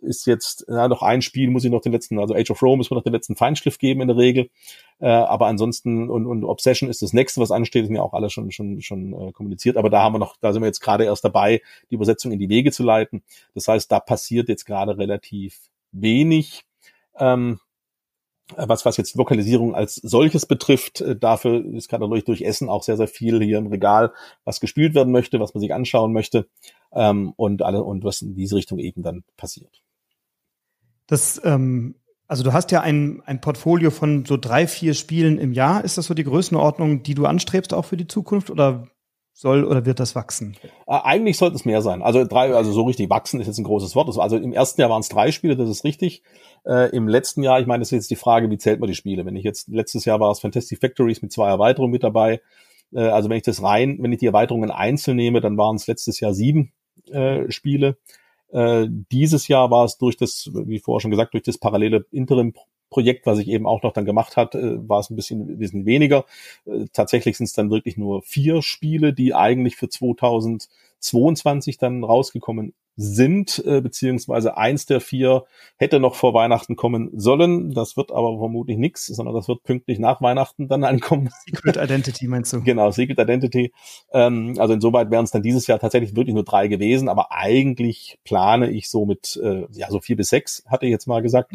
[0.00, 2.78] ist jetzt ja, noch ein Spiel, muss ich noch den letzten, also Age of Rome
[2.78, 4.50] muss man noch den letzten Feinschliff geben in der Regel.
[5.00, 8.30] Äh, aber ansonsten und, und Obsession ist das nächste, was ansteht, sind ja auch alle
[8.30, 9.76] schon schon schon äh, kommuniziert.
[9.76, 12.38] Aber da haben wir noch, da sind wir jetzt gerade erst dabei, die Übersetzung in
[12.38, 13.22] die Wege zu leiten.
[13.54, 15.60] Das heißt, da passiert jetzt gerade relativ
[15.92, 16.64] wenig.
[17.18, 17.60] Ähm,
[18.56, 22.82] was, was jetzt Lokalisierung als solches betrifft, äh, dafür ist gerade durch, durch Essen auch
[22.82, 24.12] sehr, sehr viel hier im Regal,
[24.44, 26.46] was gespielt werden möchte, was man sich anschauen möchte
[26.92, 29.82] ähm, und alle und was in diese Richtung eben dann passiert.
[31.06, 35.52] Das, ähm, also du hast ja ein, ein Portfolio von so drei, vier Spielen im
[35.52, 35.84] Jahr.
[35.84, 38.88] Ist das so die Größenordnung, die du anstrebst auch für die Zukunft oder
[39.32, 40.56] soll oder wird das wachsen?
[40.86, 42.02] Äh, eigentlich sollte es mehr sein.
[42.02, 44.16] Also drei, also so richtig wachsen ist jetzt ein großes Wort.
[44.18, 46.22] Also im ersten Jahr waren es drei Spiele, das ist richtig.
[46.64, 48.94] Äh, Im letzten Jahr, ich meine, das ist jetzt die Frage, wie zählt man die
[48.94, 49.24] Spiele?
[49.24, 52.40] Wenn ich jetzt letztes Jahr war es Fantastic Factories mit zwei Erweiterungen mit dabei.
[52.92, 55.86] Äh, also wenn ich das rein, wenn ich die Erweiterungen einzeln nehme, dann waren es
[55.86, 56.72] letztes Jahr sieben
[57.10, 57.96] äh, Spiele.
[58.50, 62.52] Äh, dieses Jahr war es durch das, wie vorher schon gesagt, durch das parallele Interim
[62.92, 65.58] Projekt, was ich eben auch noch dann gemacht hat, äh, war es ein bisschen, ein
[65.58, 66.24] bisschen weniger.
[66.66, 72.74] Äh, tatsächlich sind es dann wirklich nur vier Spiele, die eigentlich für 2022 dann rausgekommen
[72.96, 75.44] sind, äh, beziehungsweise eins der vier
[75.76, 77.72] hätte noch vor Weihnachten kommen sollen.
[77.72, 81.30] Das wird aber vermutlich nichts, sondern das wird pünktlich nach Weihnachten dann ankommen.
[81.46, 82.62] Secret Identity meinst du?
[82.72, 83.72] Genau, Secret Identity.
[84.12, 88.18] Ähm, also insoweit wären es dann dieses Jahr tatsächlich wirklich nur drei gewesen, aber eigentlich
[88.24, 91.52] plane ich so mit, äh, ja, so vier bis sechs, hatte ich jetzt mal gesagt.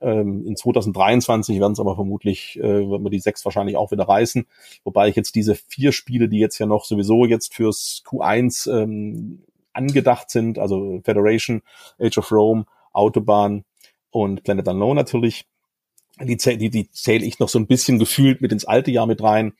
[0.00, 4.04] Ähm, in 2023 werden es aber vermutlich, äh, wird man die sechs wahrscheinlich auch wieder
[4.04, 4.46] reißen.
[4.84, 9.42] Wobei ich jetzt diese vier Spiele, die jetzt ja noch sowieso jetzt fürs Q1 ähm,
[9.72, 11.62] angedacht sind, also Federation,
[11.98, 13.64] Age of Rome, Autobahn
[14.10, 15.46] und Planet Unknown natürlich,
[16.20, 19.22] die, die, die zähle ich noch so ein bisschen gefühlt mit ins alte Jahr mit
[19.22, 19.52] rein.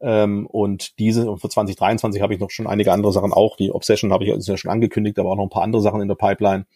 [0.00, 3.56] Ähm, und diese, und für 2023 habe ich noch schon einige andere Sachen auch.
[3.56, 6.08] Die Obsession habe ich ja schon angekündigt, aber auch noch ein paar andere Sachen in
[6.08, 6.66] der Pipeline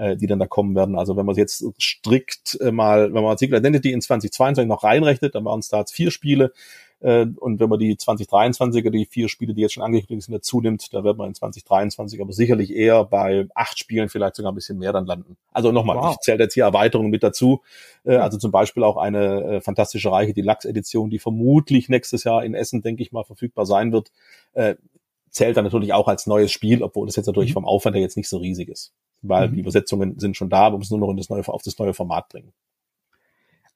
[0.00, 0.96] äh, die dann da kommen werden.
[0.96, 5.34] Also wenn man jetzt strikt äh, mal, wenn man Secret Identity in 2022 noch reinrechnet,
[5.34, 6.52] dann waren es da jetzt vier Spiele.
[7.00, 10.62] Äh, und wenn man die 2023er, die vier Spiele, die jetzt schon angekündigt sind, dazu
[10.62, 14.54] nimmt, da wird man in 2023 aber sicherlich eher bei acht Spielen, vielleicht sogar ein
[14.54, 15.36] bisschen mehr dann landen.
[15.52, 16.14] Also nochmal, wow.
[16.14, 17.60] ich zähle jetzt hier Erweiterungen mit dazu.
[18.04, 22.42] Äh, also zum Beispiel auch eine äh, fantastische Reiche, die Lachs-Edition, die vermutlich nächstes Jahr
[22.42, 24.10] in Essen, denke ich mal, verfügbar sein wird.
[25.30, 27.54] Zählt dann natürlich auch als neues Spiel, obwohl das jetzt natürlich mhm.
[27.54, 28.92] vom Aufwand her jetzt nicht so riesig ist.
[29.22, 29.54] Weil mhm.
[29.54, 31.94] die Übersetzungen sind schon da, wir müssen nur noch in das neue, auf das neue
[31.94, 32.52] Format bringen.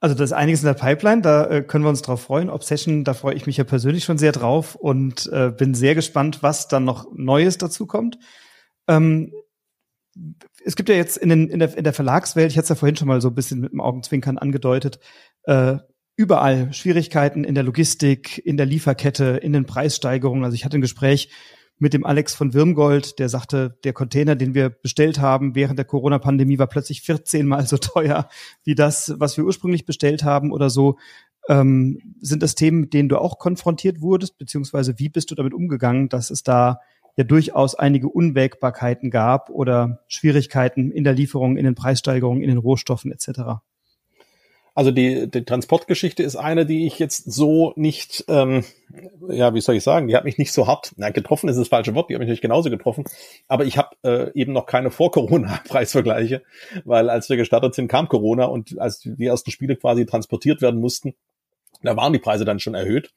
[0.01, 2.51] Also das ist einiges in der Pipeline, da äh, können wir uns drauf freuen.
[2.51, 6.43] Obsession, da freue ich mich ja persönlich schon sehr drauf und äh, bin sehr gespannt,
[6.43, 8.19] was dann noch Neues dazu kommt.
[8.87, 9.33] Ähm,
[10.65, 12.75] es gibt ja jetzt in, den, in, der, in der Verlagswelt, ich hatte es ja
[12.75, 14.99] vorhin schon mal so ein bisschen mit dem Augenzwinkern angedeutet,
[15.45, 15.79] äh,
[16.17, 20.45] überall Schwierigkeiten in der Logistik, in der Lieferkette, in den Preissteigerungen.
[20.45, 21.31] Also ich hatte ein Gespräch
[21.85, 25.85] mit dem Alex von Wirmgold, der sagte, der Container, den wir bestellt haben während der
[25.85, 28.31] Corona-Pandemie, war plötzlich 14 mal so teuer
[28.65, 30.97] wie das, was wir ursprünglich bestellt haben oder so.
[31.47, 35.53] Ähm, sind das Themen, mit denen du auch konfrontiert wurdest, beziehungsweise wie bist du damit
[35.53, 36.81] umgegangen, dass es da
[37.19, 42.57] ja durchaus einige Unwägbarkeiten gab oder Schwierigkeiten in der Lieferung, in den Preissteigerungen, in den
[42.57, 43.61] Rohstoffen etc.?
[44.75, 48.65] Also die, die Transportgeschichte ist eine, die ich jetzt so nicht, ähm,
[49.29, 51.69] ja, wie soll ich sagen, die hat mich nicht so hart, na, getroffen ist das
[51.69, 53.05] falsche Wort, die hat mich natürlich genauso getroffen,
[53.47, 56.43] aber ich habe äh, eben noch keine Vor-Corona-Preisvergleiche,
[56.85, 60.81] weil als wir gestartet sind, kam Corona und als die ersten Spiele quasi transportiert werden
[60.81, 61.15] mussten,
[61.83, 63.13] da waren die Preise dann schon erhöht.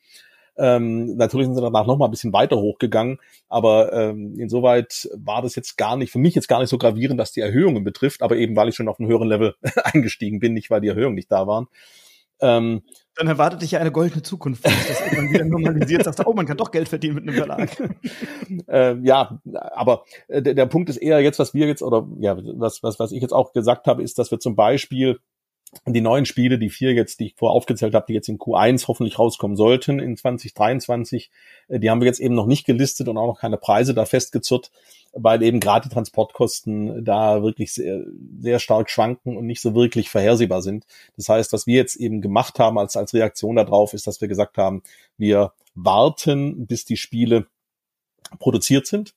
[0.58, 5.42] Ähm, natürlich sind sie danach noch mal ein bisschen weiter hochgegangen, aber ähm, insoweit war
[5.42, 8.22] das jetzt gar nicht, für mich jetzt gar nicht so gravierend, dass die Erhöhungen betrifft,
[8.22, 11.16] aber eben weil ich schon auf einem höheren Level eingestiegen bin, nicht weil die Erhöhungen
[11.16, 11.68] nicht da waren.
[12.40, 12.84] Ähm,
[13.16, 16.46] dann erwartet dich ja eine goldene Zukunft, wenn das irgendwann wieder normalisiert, sagst oh, man
[16.46, 17.72] kann doch Geld verdienen mit einem Verlag.
[18.68, 22.38] äh, ja, aber äh, der, der Punkt ist eher jetzt, was wir jetzt, oder ja,
[22.38, 25.20] was, was, was ich jetzt auch gesagt habe, ist, dass wir zum Beispiel
[25.86, 28.88] die neuen Spiele, die vier jetzt, die ich vorher aufgezählt habe, die jetzt in Q1
[28.88, 31.30] hoffentlich rauskommen sollten in 2023,
[31.68, 34.06] äh, die haben wir jetzt eben noch nicht gelistet und auch noch keine Preise da
[34.06, 34.72] festgezurrt,
[35.14, 38.04] weil eben gerade die Transportkosten da wirklich sehr,
[38.40, 40.86] sehr stark schwanken und nicht so wirklich vorhersehbar sind.
[41.16, 44.28] Das heißt, was wir jetzt eben gemacht haben als, als Reaktion darauf, ist, dass wir
[44.28, 44.84] gesagt haben,
[45.18, 47.48] wir warten, bis die Spiele
[48.40, 49.14] produziert sind.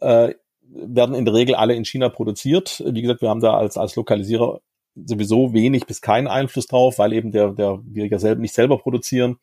[0.00, 0.34] Äh,
[0.74, 2.82] werden in der Regel alle in China produziert.
[2.84, 4.60] Wie gesagt, wir haben da als, als Lokalisierer
[4.94, 8.78] sowieso wenig bis keinen Einfluss drauf, weil eben der, der wir ja selber nicht selber
[8.78, 9.38] produzieren.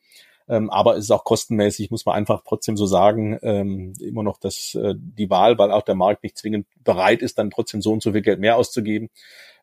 [0.48, 4.38] Ähm, aber es ist auch kostenmäßig, muss man einfach trotzdem so sagen, ähm, immer noch
[4.38, 7.92] das, äh, die Wahl, weil auch der Markt nicht zwingend bereit ist, dann trotzdem so
[7.92, 9.08] und so viel Geld mehr auszugeben.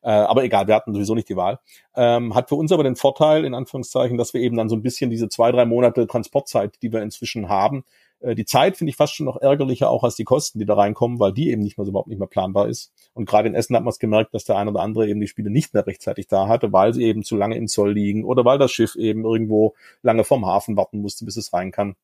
[0.02, 1.60] Äh, aber egal, wir hatten sowieso nicht die Wahl.
[1.96, 4.82] Ähm, hat für uns aber den Vorteil, in Anführungszeichen, dass wir eben dann so ein
[4.82, 7.84] bisschen diese zwei, drei Monate Transportzeit, die wir inzwischen haben,
[8.22, 11.20] die Zeit finde ich fast schon noch ärgerlicher auch als die Kosten, die da reinkommen,
[11.20, 12.92] weil die eben nicht mehr so überhaupt nicht mehr planbar ist.
[13.14, 15.28] Und gerade in Essen hat man es gemerkt, dass der eine oder andere eben die
[15.28, 18.44] Spiele nicht mehr rechtzeitig da hatte, weil sie eben zu lange im Zoll liegen oder
[18.44, 21.96] weil das Schiff eben irgendwo lange vom Hafen warten musste, bis es rein kann.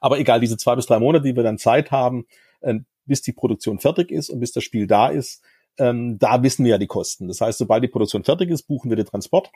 [0.00, 2.26] Aber egal, diese zwei bis drei Monate, die wir dann Zeit haben,
[2.60, 5.42] äh, bis die Produktion fertig ist und bis das Spiel da ist,
[5.78, 7.28] ähm, da wissen wir ja die Kosten.
[7.28, 9.50] Das heißt, sobald die Produktion fertig ist, buchen wir den Transport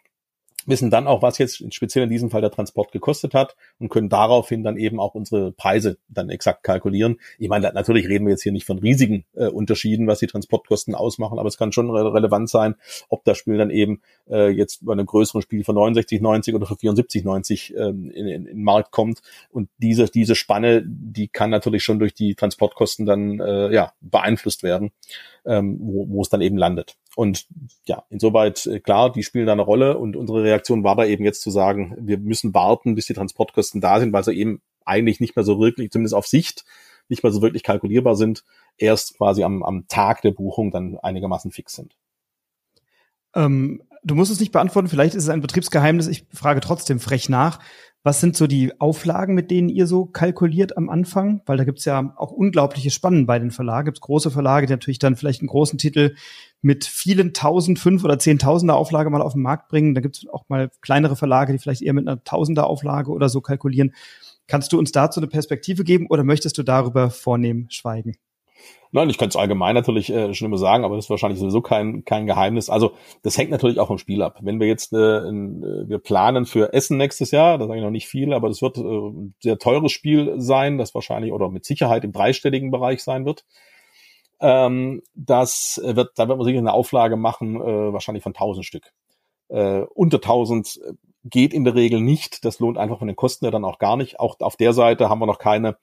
[0.66, 4.08] wissen dann auch, was jetzt speziell in diesem Fall der Transport gekostet hat und können
[4.08, 7.18] daraufhin dann eben auch unsere Preise dann exakt kalkulieren.
[7.38, 10.94] Ich meine, natürlich reden wir jetzt hier nicht von riesigen äh, Unterschieden, was die Transportkosten
[10.94, 12.74] ausmachen, aber es kann schon re relevant sein,
[13.08, 16.74] ob das Spiel dann eben äh, jetzt bei einem größeren Spiel für 69,90 oder für
[16.74, 19.22] 74,90 ähm, in, in, in den Markt kommt.
[19.50, 24.62] Und diese, diese Spanne, die kann natürlich schon durch die Transportkosten dann äh, ja, beeinflusst
[24.62, 24.92] werden,
[25.46, 26.96] ähm, wo, wo es dann eben landet.
[27.14, 27.46] Und
[27.86, 31.24] ja, insoweit äh, klar, die spielen da eine Rolle und unsere Reaktion war da eben
[31.24, 35.20] jetzt zu sagen, wir müssen warten, bis die Transportkosten da sind, weil sie eben eigentlich
[35.20, 36.64] nicht mehr so wirklich, zumindest auf Sicht,
[37.08, 38.44] nicht mehr so wirklich kalkulierbar sind,
[38.76, 41.96] erst quasi am, am Tag der Buchung dann einigermaßen fix sind.
[43.34, 47.28] Ähm, du musst es nicht beantworten, vielleicht ist es ein Betriebsgeheimnis, ich frage trotzdem frech
[47.28, 47.60] nach.
[48.06, 51.42] Was sind so die Auflagen, mit denen ihr so kalkuliert am Anfang?
[51.44, 53.86] Weil da gibt's ja auch unglaubliche Spannen bei den Verlagen.
[53.86, 56.14] Gibt's große Verlage, die natürlich dann vielleicht einen großen Titel
[56.62, 59.96] mit vielen tausend, fünf oder zehntausender Auflage mal auf den Markt bringen.
[59.96, 63.40] Da gibt's auch mal kleinere Verlage, die vielleicht eher mit einer tausender Auflage oder so
[63.40, 63.92] kalkulieren.
[64.46, 68.16] Kannst du uns dazu eine Perspektive geben oder möchtest du darüber vornehm schweigen?
[68.96, 71.60] Nein, ich könnte es allgemein natürlich äh, schon immer sagen, aber das ist wahrscheinlich sowieso
[71.60, 72.70] kein, kein Geheimnis.
[72.70, 74.38] Also das hängt natürlich auch vom Spiel ab.
[74.40, 77.90] Wenn wir jetzt, äh, äh, wir planen für Essen nächstes Jahr, da sage ich noch
[77.90, 81.66] nicht viel, aber das wird äh, ein sehr teures Spiel sein, das wahrscheinlich oder mit
[81.66, 83.44] Sicherheit im dreistelligen Bereich sein wird.
[84.40, 88.94] Ähm, das wird, da wird man sicher eine Auflage machen, äh, wahrscheinlich von 1000 Stück.
[89.48, 90.92] Äh, unter 1000 äh,
[91.24, 92.46] geht in der Regel nicht.
[92.46, 94.20] Das lohnt einfach von den Kosten ja dann auch gar nicht.
[94.20, 95.76] Auch auf der Seite haben wir noch keine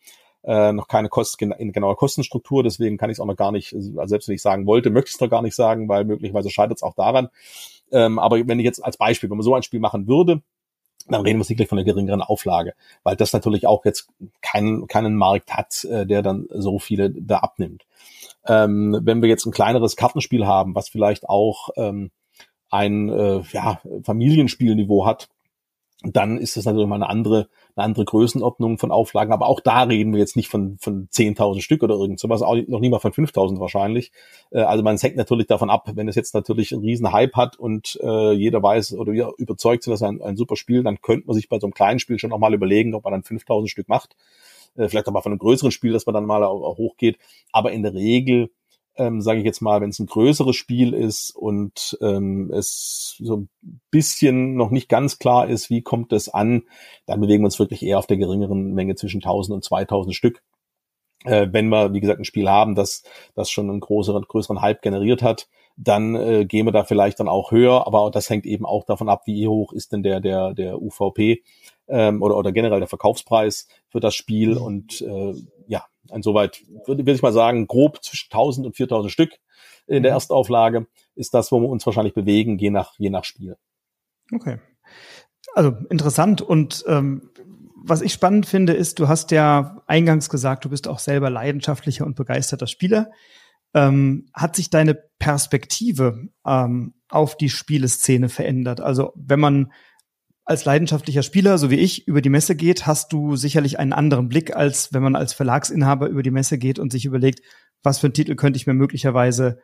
[0.43, 3.73] äh, noch keine Kosten, in genauer Kostenstruktur, deswegen kann ich es auch noch gar nicht,
[3.73, 6.49] also selbst wenn ich sagen wollte, möchte ich es noch gar nicht sagen, weil möglicherweise
[6.49, 7.29] scheitert es auch daran.
[7.91, 10.41] Ähm, aber wenn ich jetzt als Beispiel, wenn man so ein Spiel machen würde,
[11.07, 14.07] dann reden wir sicherlich von einer geringeren Auflage, weil das natürlich auch jetzt
[14.41, 17.85] keinen, keinen Markt hat, äh, der dann so viele da abnimmt.
[18.45, 22.11] Ähm, wenn wir jetzt ein kleineres Kartenspiel haben, was vielleicht auch ähm,
[22.69, 25.29] ein äh, ja, Familienspielniveau hat,
[26.03, 29.33] dann ist das natürlich mal eine andere, eine andere Größenordnung von Auflagen.
[29.33, 32.55] Aber auch da reden wir jetzt nicht von, von 10.000 Stück oder irgend sowas, auch
[32.67, 34.11] noch nie mal von 5.000 wahrscheinlich.
[34.51, 37.57] Äh, also man hängt natürlich davon ab, wenn es jetzt natürlich einen riesen Hype hat
[37.57, 41.27] und äh, jeder weiß oder wir überzeugt sind, dass ein, ein super Spiel, dann könnte
[41.27, 43.67] man sich bei so einem kleinen Spiel schon noch mal überlegen, ob man dann 5.000
[43.67, 44.15] Stück macht.
[44.75, 47.17] Äh, vielleicht auch mal von einem größeren Spiel, dass man dann mal hochgeht.
[47.51, 48.49] Aber in der Regel
[48.95, 53.37] ähm, sage ich jetzt mal, wenn es ein größeres Spiel ist und ähm, es so
[53.37, 53.49] ein
[53.89, 56.63] bisschen noch nicht ganz klar ist, wie kommt es an,
[57.05, 60.43] dann bewegen wir uns wirklich eher auf der geringeren Menge zwischen 1000 und 2000 Stück.
[61.25, 63.03] Äh, wenn wir, wie gesagt, ein Spiel haben, das,
[63.35, 67.27] das schon einen größeren, größeren Hype generiert hat, dann äh, gehen wir da vielleicht dann
[67.27, 70.53] auch höher, aber das hängt eben auch davon ab, wie hoch ist denn der, der,
[70.53, 71.41] der UVP
[71.87, 75.33] ähm, oder, oder generell der Verkaufspreis für das Spiel und äh,
[75.67, 79.31] ja, insoweit würde, würde ich mal sagen, grob zwischen 1000 und 4000 Stück
[79.87, 80.15] in der mhm.
[80.15, 83.57] Erstauflage ist das, wo wir uns wahrscheinlich bewegen, je nach, je nach Spiel.
[84.33, 84.59] Okay.
[85.53, 87.29] Also interessant und ähm,
[87.85, 92.05] was ich spannend finde, ist, du hast ja eingangs gesagt, du bist auch selber leidenschaftlicher
[92.05, 93.11] und begeisterter Spieler.
[93.73, 98.79] Ähm, hat sich deine Perspektive ähm, auf die Spieleszene verändert?
[98.79, 99.73] Also wenn man
[100.45, 104.27] als leidenschaftlicher Spieler, so wie ich, über die Messe geht, hast du sicherlich einen anderen
[104.27, 107.41] Blick, als wenn man als Verlagsinhaber über die Messe geht und sich überlegt,
[107.81, 109.59] was für einen Titel könnte ich mir möglicherweise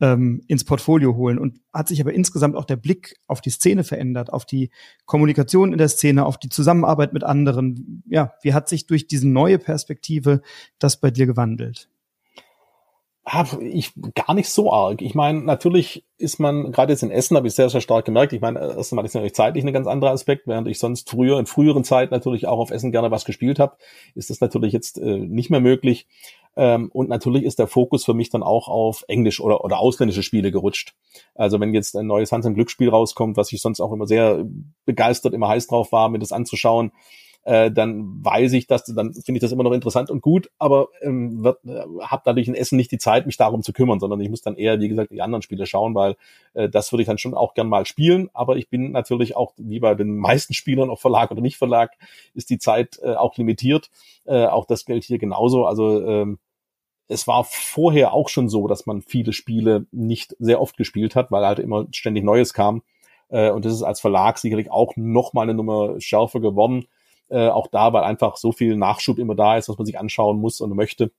[0.00, 1.38] ähm, ins Portfolio holen.
[1.38, 4.70] Und hat sich aber insgesamt auch der Blick auf die Szene verändert, auf die
[5.06, 8.02] Kommunikation in der Szene, auf die Zusammenarbeit mit anderen.
[8.06, 10.42] Ja, wie hat sich durch diese neue Perspektive
[10.80, 11.88] das bei dir gewandelt?
[13.60, 15.00] Ich gar nicht so arg.
[15.00, 18.34] Ich meine, natürlich ist man, gerade jetzt in Essen habe ich sehr, sehr stark gemerkt,
[18.34, 21.46] ich meine, erstmal ist natürlich zeitlich ein ganz anderer Aspekt, während ich sonst früher, in
[21.46, 23.76] früheren Zeit natürlich auch auf Essen gerne was gespielt habe,
[24.14, 26.06] ist das natürlich jetzt äh, nicht mehr möglich.
[26.56, 30.22] Ähm, und natürlich ist der Fokus für mich dann auch auf Englisch oder, oder ausländische
[30.22, 30.94] Spiele gerutscht.
[31.34, 34.44] Also wenn jetzt ein neues Hans- und Glücksspiel rauskommt, was ich sonst auch immer sehr
[34.84, 36.92] begeistert, immer heiß drauf war, mir das anzuschauen,
[37.44, 40.88] äh, dann weiß ich, dass dann finde ich das immer noch interessant und gut, aber
[41.02, 44.20] ähm, wird, äh, habe dadurch in Essen nicht die Zeit, mich darum zu kümmern, sondern
[44.20, 46.16] ich muss dann eher, wie gesagt, die anderen Spiele schauen, weil
[46.54, 48.30] äh, das würde ich dann schon auch gern mal spielen.
[48.32, 51.92] Aber ich bin natürlich auch, wie bei den meisten Spielern, ob Verlag oder nicht Verlag,
[52.34, 53.90] ist die Zeit äh, auch limitiert.
[54.24, 55.66] Äh, auch das gilt hier genauso.
[55.66, 56.38] Also ähm,
[57.08, 61.30] es war vorher auch schon so, dass man viele Spiele nicht sehr oft gespielt hat,
[61.30, 62.82] weil halt immer ständig Neues kam.
[63.28, 66.86] Äh, und das ist als Verlag sicherlich auch noch mal eine Nummer schärfer geworden.
[67.28, 70.38] Äh, auch da, weil einfach so viel Nachschub immer da ist, was man sich anschauen
[70.38, 71.10] muss und möchte,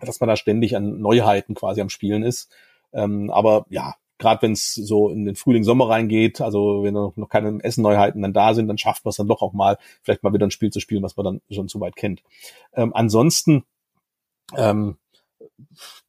[0.00, 2.50] dass man da ständig an Neuheiten quasi am Spielen ist.
[2.92, 7.14] Ähm, aber ja, gerade wenn es so in den Frühling, Sommer reingeht, also wenn noch,
[7.28, 10.32] keine Essen-Neuheiten dann da sind, dann schafft man es dann doch auch mal, vielleicht mal
[10.32, 12.22] wieder ein Spiel zu spielen, was man dann schon zu weit kennt.
[12.74, 13.64] Ähm, ansonsten
[14.56, 14.96] ähm,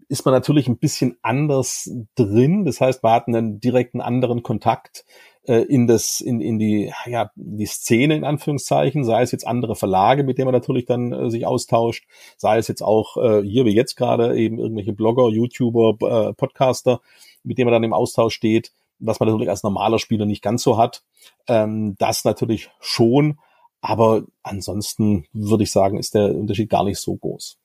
[0.08, 2.66] ist man natürlich ein bisschen anders drin.
[2.66, 5.06] Das heißt, man hat einen direkten anderen Kontakt
[5.50, 9.76] äh, in das, in, in die, ja, die Szene in Anführungszeichen, sei es jetzt andere
[9.76, 12.06] Verlage, mit denen man natürlich dann äh, sich austauscht,
[12.38, 17.02] sei es jetzt auch äh, hier wie jetzt gerade eben irgendwelche Blogger, YouTuber, äh, Podcaster,
[17.44, 20.62] mit denen man dann im Austausch steht, was man natürlich als normaler Spieler nicht ganz
[20.62, 21.04] so hat.
[21.48, 23.40] Ähm, das natürlich schon,
[23.82, 27.58] aber ansonsten würde ich sagen, ist der Unterschied gar nicht so groß.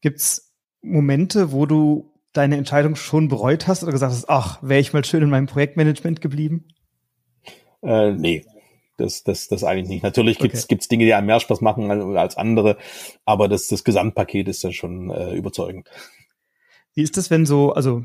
[0.00, 4.92] Gibt's Momente, wo du deine Entscheidung schon bereut hast oder gesagt hast, ach, wäre ich
[4.92, 6.68] mal schön in meinem Projektmanagement geblieben?
[7.82, 8.44] Äh, nee,
[8.96, 10.02] das, das, das eigentlich nicht.
[10.02, 10.68] Natürlich gibt's okay.
[10.68, 12.76] gibt's Dinge, die einem mehr Spaß machen als andere,
[13.24, 15.88] aber das, das Gesamtpaket ist ja schon äh, überzeugend.
[16.94, 18.04] Wie ist das, wenn so, also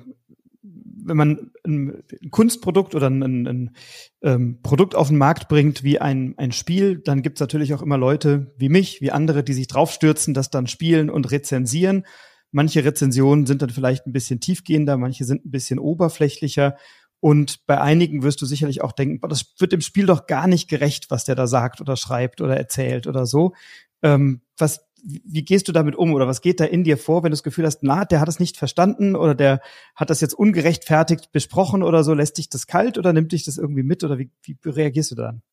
[1.04, 3.76] wenn man ein, Kunstprodukt oder ein, ein, ein
[4.22, 7.98] ähm, Produkt auf den Markt bringt wie ein, ein Spiel, dann gibt's natürlich auch immer
[7.98, 12.06] Leute wie mich, wie andere, die sich draufstürzen, das dann spielen und rezensieren
[12.52, 16.76] Manche Rezensionen sind dann vielleicht ein bisschen tiefgehender, manche sind ein bisschen oberflächlicher.
[17.20, 20.48] Und bei einigen wirst du sicherlich auch denken, boah, das wird dem Spiel doch gar
[20.48, 23.54] nicht gerecht, was der da sagt oder schreibt oder erzählt oder so.
[24.02, 27.30] Ähm, was, wie gehst du damit um oder was geht da in dir vor, wenn
[27.30, 29.62] du das Gefühl hast, na, der hat es nicht verstanden oder der
[29.96, 33.58] hat das jetzt ungerechtfertigt besprochen oder so, lässt dich das kalt oder nimmt dich das
[33.58, 35.44] irgendwie mit oder wie, wie reagierst du dann?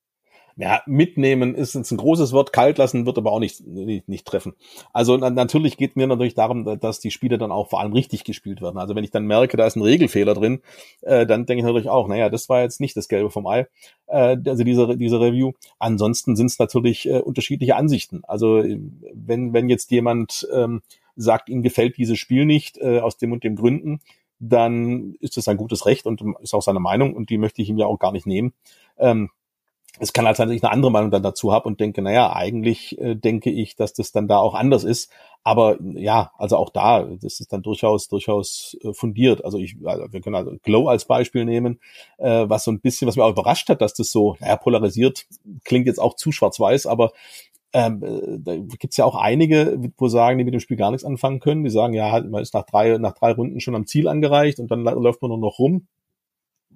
[0.58, 4.26] Ja, mitnehmen ist jetzt ein großes Wort, kalt lassen wird aber auch nicht, nicht, nicht
[4.26, 4.54] treffen.
[4.92, 8.24] Also na, natürlich geht mir natürlich darum, dass die Spiele dann auch vor allem richtig
[8.24, 8.76] gespielt werden.
[8.76, 10.60] Also wenn ich dann merke, da ist ein Regelfehler drin,
[11.02, 13.68] äh, dann denke ich natürlich auch, naja, das war jetzt nicht das Gelbe vom Ei,
[14.08, 15.52] äh, also diese, diese Review.
[15.78, 18.22] Ansonsten sind es natürlich äh, unterschiedliche Ansichten.
[18.26, 18.64] Also
[19.14, 20.82] wenn, wenn jetzt jemand ähm,
[21.14, 24.00] sagt, ihm gefällt dieses Spiel nicht, äh, aus dem und dem Gründen,
[24.40, 27.68] dann ist das ein gutes Recht und ist auch seine Meinung und die möchte ich
[27.68, 28.54] ihm ja auch gar nicht nehmen.
[28.98, 29.30] Ähm,
[30.00, 32.32] es kann halt sein, dass ich eine andere Meinung dann dazu habe und denke, naja,
[32.34, 35.10] eigentlich äh, denke ich, dass das dann da auch anders ist.
[35.44, 39.44] Aber ja, also auch da, das ist dann durchaus, durchaus äh, fundiert.
[39.44, 41.80] Also ich, also wir können also Glow als Beispiel nehmen,
[42.18, 45.26] äh, was so ein bisschen, was mir auch überrascht hat, dass das so, naja, polarisiert,
[45.64, 47.12] klingt jetzt auch zu schwarz-weiß, aber
[47.72, 51.04] ähm, äh, da gibt's ja auch einige, wo sagen, die mit dem Spiel gar nichts
[51.04, 51.64] anfangen können.
[51.64, 54.70] Die sagen, ja, man ist nach drei, nach drei Runden schon am Ziel angereicht und
[54.70, 55.86] dann läuft man nur noch rum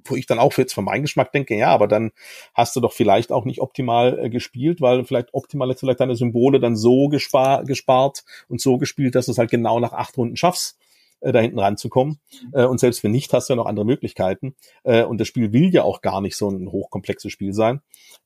[0.05, 2.13] wo ich dann auch jetzt von meinem Geschmack denke, ja, aber dann
[2.55, 6.17] hast du doch vielleicht auch nicht optimal äh, gespielt, weil vielleicht optimal jetzt vielleicht deine
[6.17, 10.17] Symbole dann so gespar gespart und so gespielt, dass du es halt genau nach acht
[10.17, 10.79] Runden schaffst
[11.23, 12.19] äh, da hinten ranzukommen.
[12.53, 14.55] Äh, und selbst wenn nicht, hast du ja noch andere Möglichkeiten.
[14.85, 17.81] Äh, und das Spiel will ja auch gar nicht so ein hochkomplexes Spiel sein.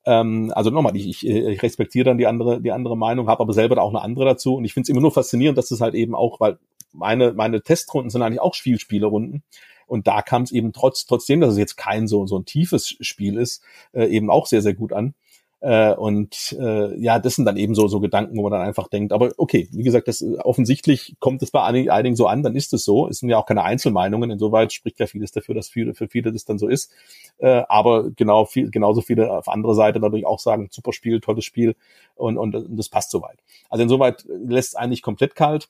[0.05, 3.53] Ähm, also nochmal, ich, ich, ich respektiere dann die andere, die andere Meinung, habe aber
[3.53, 4.57] selber da auch eine andere dazu.
[4.57, 6.59] Und ich finde es immer nur faszinierend, dass es halt eben auch, weil
[6.93, 9.43] meine, meine Testrunden sind eigentlich auch Spielspielerunden.
[9.87, 12.97] Und da kam es eben trotz, trotzdem, dass es jetzt kein so, so ein tiefes
[13.01, 15.15] Spiel ist, äh, eben auch sehr, sehr gut an.
[15.61, 18.89] Äh, und äh, ja, das sind dann eben so, so Gedanken, wo man dann einfach
[18.89, 22.75] denkt, aber okay, wie gesagt, das offensichtlich kommt es bei einigen so an, dann ist
[22.75, 23.09] es so.
[23.09, 26.31] Es sind ja auch keine Einzelmeinungen, insoweit spricht ja vieles dafür, dass viele, für viele
[26.31, 26.93] das dann so ist.
[27.39, 31.45] Äh, aber genau viel, genauso viele auf andere Seite natürlich auch sagen, super Spiel, tolles
[31.45, 31.75] Spiel
[32.17, 33.39] und, und, und das passt soweit.
[33.71, 35.69] Also insoweit lässt es eigentlich komplett kalt.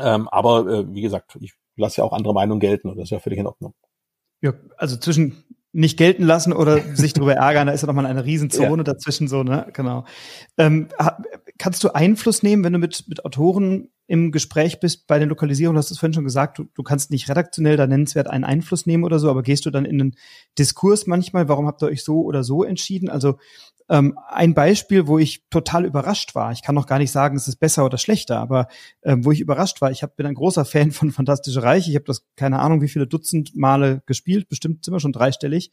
[0.00, 3.10] Ähm, aber äh, wie gesagt, ich lass ja auch andere Meinungen gelten und das ist
[3.10, 3.74] ja völlig in Ordnung.
[4.40, 8.24] Ja, also zwischen nicht gelten lassen oder sich darüber ärgern, da ist ja nochmal eine
[8.24, 8.84] Riesenzone ja.
[8.84, 9.68] dazwischen so, ne?
[9.72, 10.04] Genau.
[10.58, 10.88] Ähm,
[11.58, 15.76] kannst du Einfluss nehmen, wenn du mit, mit Autoren im Gespräch bist bei den Lokalisierungen,
[15.76, 18.84] du hast es vorhin schon gesagt, du, du kannst nicht redaktionell da nennenswert einen Einfluss
[18.84, 20.16] nehmen oder so, aber gehst du dann in einen
[20.58, 23.08] Diskurs manchmal, warum habt ihr euch so oder so entschieden?
[23.08, 23.38] Also
[23.92, 27.46] ähm, ein Beispiel, wo ich total überrascht war, ich kann noch gar nicht sagen, es
[27.46, 28.68] ist besser oder schlechter, aber
[29.02, 31.94] ähm, wo ich überrascht war, ich hab, bin ein großer Fan von Fantastische Reich, ich
[31.94, 35.70] habe das keine Ahnung wie viele Dutzend Male gespielt, bestimmt sind wir schon dreistellig.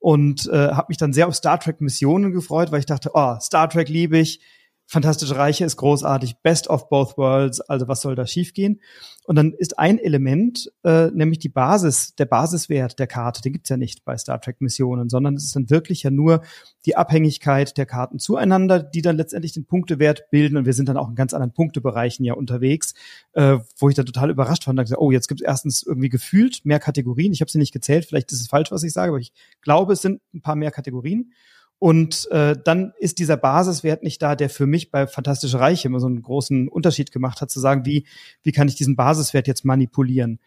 [0.00, 3.36] Und äh, habe mich dann sehr auf Star Trek Missionen gefreut, weil ich dachte, oh,
[3.38, 4.40] Star Trek liebe ich,
[4.86, 8.80] Fantastische Reiche ist großartig, Best of Both Worlds, also was soll da schiefgehen?
[9.24, 13.68] Und dann ist ein Element, äh, nämlich die Basis, der Basiswert der Karte, den gibt's
[13.68, 16.42] ja nicht bei Star Trek Missionen, sondern es ist dann wirklich ja nur
[16.84, 20.56] die Abhängigkeit der Karten zueinander, die dann letztendlich den Punktewert bilden.
[20.56, 22.94] Und wir sind dann auch in ganz anderen Punktebereichen ja unterwegs,
[23.32, 26.64] äh, wo ich dann total überrascht war und dachte, oh, jetzt gibt's erstens irgendwie gefühlt
[26.64, 27.32] mehr Kategorien.
[27.32, 29.92] Ich habe sie nicht gezählt, vielleicht ist es falsch, was ich sage, aber ich glaube,
[29.92, 31.32] es sind ein paar mehr Kategorien.
[31.82, 35.98] Und äh, dann ist dieser Basiswert nicht da, der für mich bei Fantastische Reiche immer
[35.98, 38.06] so einen großen Unterschied gemacht hat, zu sagen, wie,
[38.44, 40.38] wie kann ich diesen Basiswert jetzt manipulieren?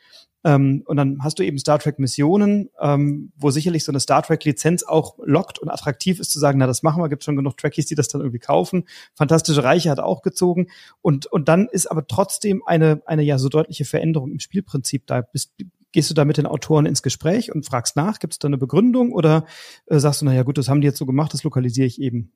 [0.46, 4.24] Ähm, und dann hast du eben Star Trek Missionen, ähm, wo sicherlich so eine Star
[4.24, 7.36] Trek Lizenz auch lockt und attraktiv ist zu sagen, na, das machen wir, gibt schon
[7.36, 8.86] genug Trekkies, die das dann irgendwie kaufen.
[9.14, 10.68] Fantastische Reiche hat auch gezogen.
[11.02, 15.20] Und, und dann ist aber trotzdem eine, eine ja so deutliche Veränderung im Spielprinzip da.
[15.20, 15.52] Bist,
[15.96, 18.20] Gehst du da mit den Autoren ins Gespräch und fragst nach?
[18.20, 19.46] Gibt es da eine Begründung oder
[19.86, 22.34] äh, sagst du, naja gut, das haben die jetzt so gemacht, das lokalisiere ich eben?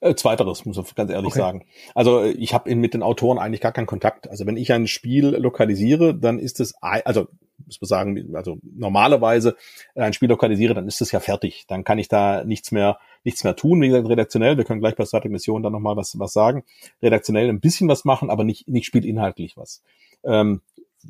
[0.00, 1.38] Äh, zweiteres, muss ich ganz ehrlich okay.
[1.38, 1.64] sagen.
[1.94, 4.28] Also äh, ich habe mit den Autoren eigentlich gar keinen Kontakt.
[4.28, 7.28] Also wenn ich ein Spiel lokalisiere, dann ist es, also
[7.64, 9.54] muss man sagen, also normalerweise
[9.94, 11.66] ein Spiel lokalisiere, dann ist es ja fertig.
[11.68, 13.80] Dann kann ich da nichts mehr, nichts mehr tun.
[13.80, 16.64] Wie gesagt, redaktionell, wir können gleich bei Static Mission dann nochmal was, was sagen.
[17.00, 19.84] Redaktionell ein bisschen was machen, aber nicht, nicht spielinhaltlich was.
[20.24, 20.62] Ähm,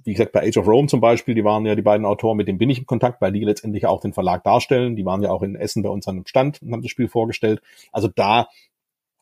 [0.05, 2.49] wie gesagt, bei Age of Rome zum Beispiel, die waren ja die beiden Autoren, mit
[2.49, 4.97] denen bin ich in Kontakt, weil die letztendlich auch den Verlag darstellen.
[4.97, 7.09] Die waren ja auch in Essen bei uns an einem Stand und haben das Spiel
[7.09, 7.61] vorgestellt.
[7.93, 8.49] Also da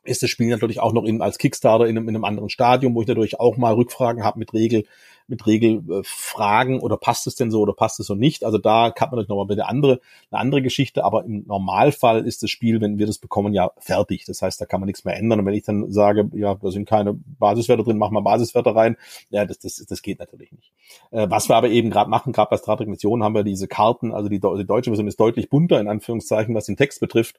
[0.05, 2.95] ist das Spiel natürlich auch noch in, als Kickstarter in einem, in einem anderen Stadium,
[2.95, 4.85] wo ich natürlich auch mal Rückfragen habe mit Regel,
[5.31, 8.45] mit Regelfragen äh, oder passt es denn so oder passt es so nicht.
[8.45, 12.43] Also da hat man natürlich nochmal eine andere, eine andere Geschichte, aber im Normalfall ist
[12.43, 14.25] das Spiel, wenn wir das bekommen, ja fertig.
[14.27, 15.41] Das heißt, da kann man nichts mehr ändern.
[15.41, 18.97] Und wenn ich dann sage, ja, da sind keine Basiswerte drin, mach mal Basiswerte rein,
[19.31, 20.73] ja, das, das, das geht natürlich nicht.
[21.11, 24.29] Äh, was wir aber eben gerade machen, gerade bei Missionen haben wir diese Karten, also
[24.29, 27.39] die, die deutsche Version ist deutlich bunter, in Anführungszeichen, was den Text betrifft,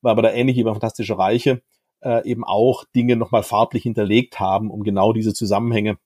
[0.00, 1.62] war aber da ähnlich wie bei Fantastische Reiche
[2.02, 5.98] äh, eben auch Dinge nochmal farblich hinterlegt haben, um genau diese Zusammenhänge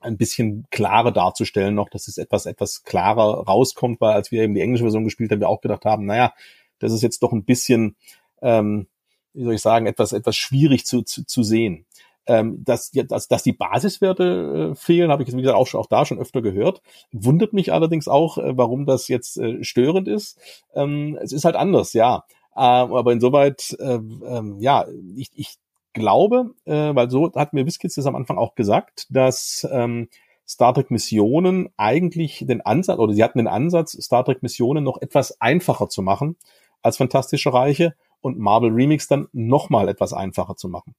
[0.00, 4.54] ein bisschen klarer darzustellen noch, dass es etwas, etwas klarer rauskommt, weil als wir eben
[4.54, 6.32] die englische Version gespielt haben, wir auch gedacht haben, naja,
[6.78, 7.96] das ist jetzt doch ein bisschen,
[8.42, 8.86] ähm,
[9.32, 11.86] wie soll ich sagen, etwas, etwas schwierig zu, zu, zu sehen.
[12.28, 15.80] Ähm, dass, dass, dass die Basiswerte äh, fehlen, habe ich jetzt, wie gesagt, auch, schon,
[15.80, 16.82] auch da schon öfter gehört.
[17.12, 20.36] Wundert mich allerdings auch, äh, warum das jetzt äh, störend ist.
[20.74, 22.24] Ähm, es ist halt anders, ja.
[22.56, 25.56] Äh, aber insoweit, äh, äh, ja, ich, ich
[25.92, 30.08] glaube, äh, weil so hat mir Wiskitz das am Anfang auch gesagt, dass ähm,
[30.48, 35.00] Star Trek Missionen eigentlich den Ansatz, oder sie hatten den Ansatz, Star Trek Missionen noch
[35.02, 36.36] etwas einfacher zu machen
[36.82, 40.94] als Fantastische Reiche und Marvel Remix dann nochmal etwas einfacher zu machen.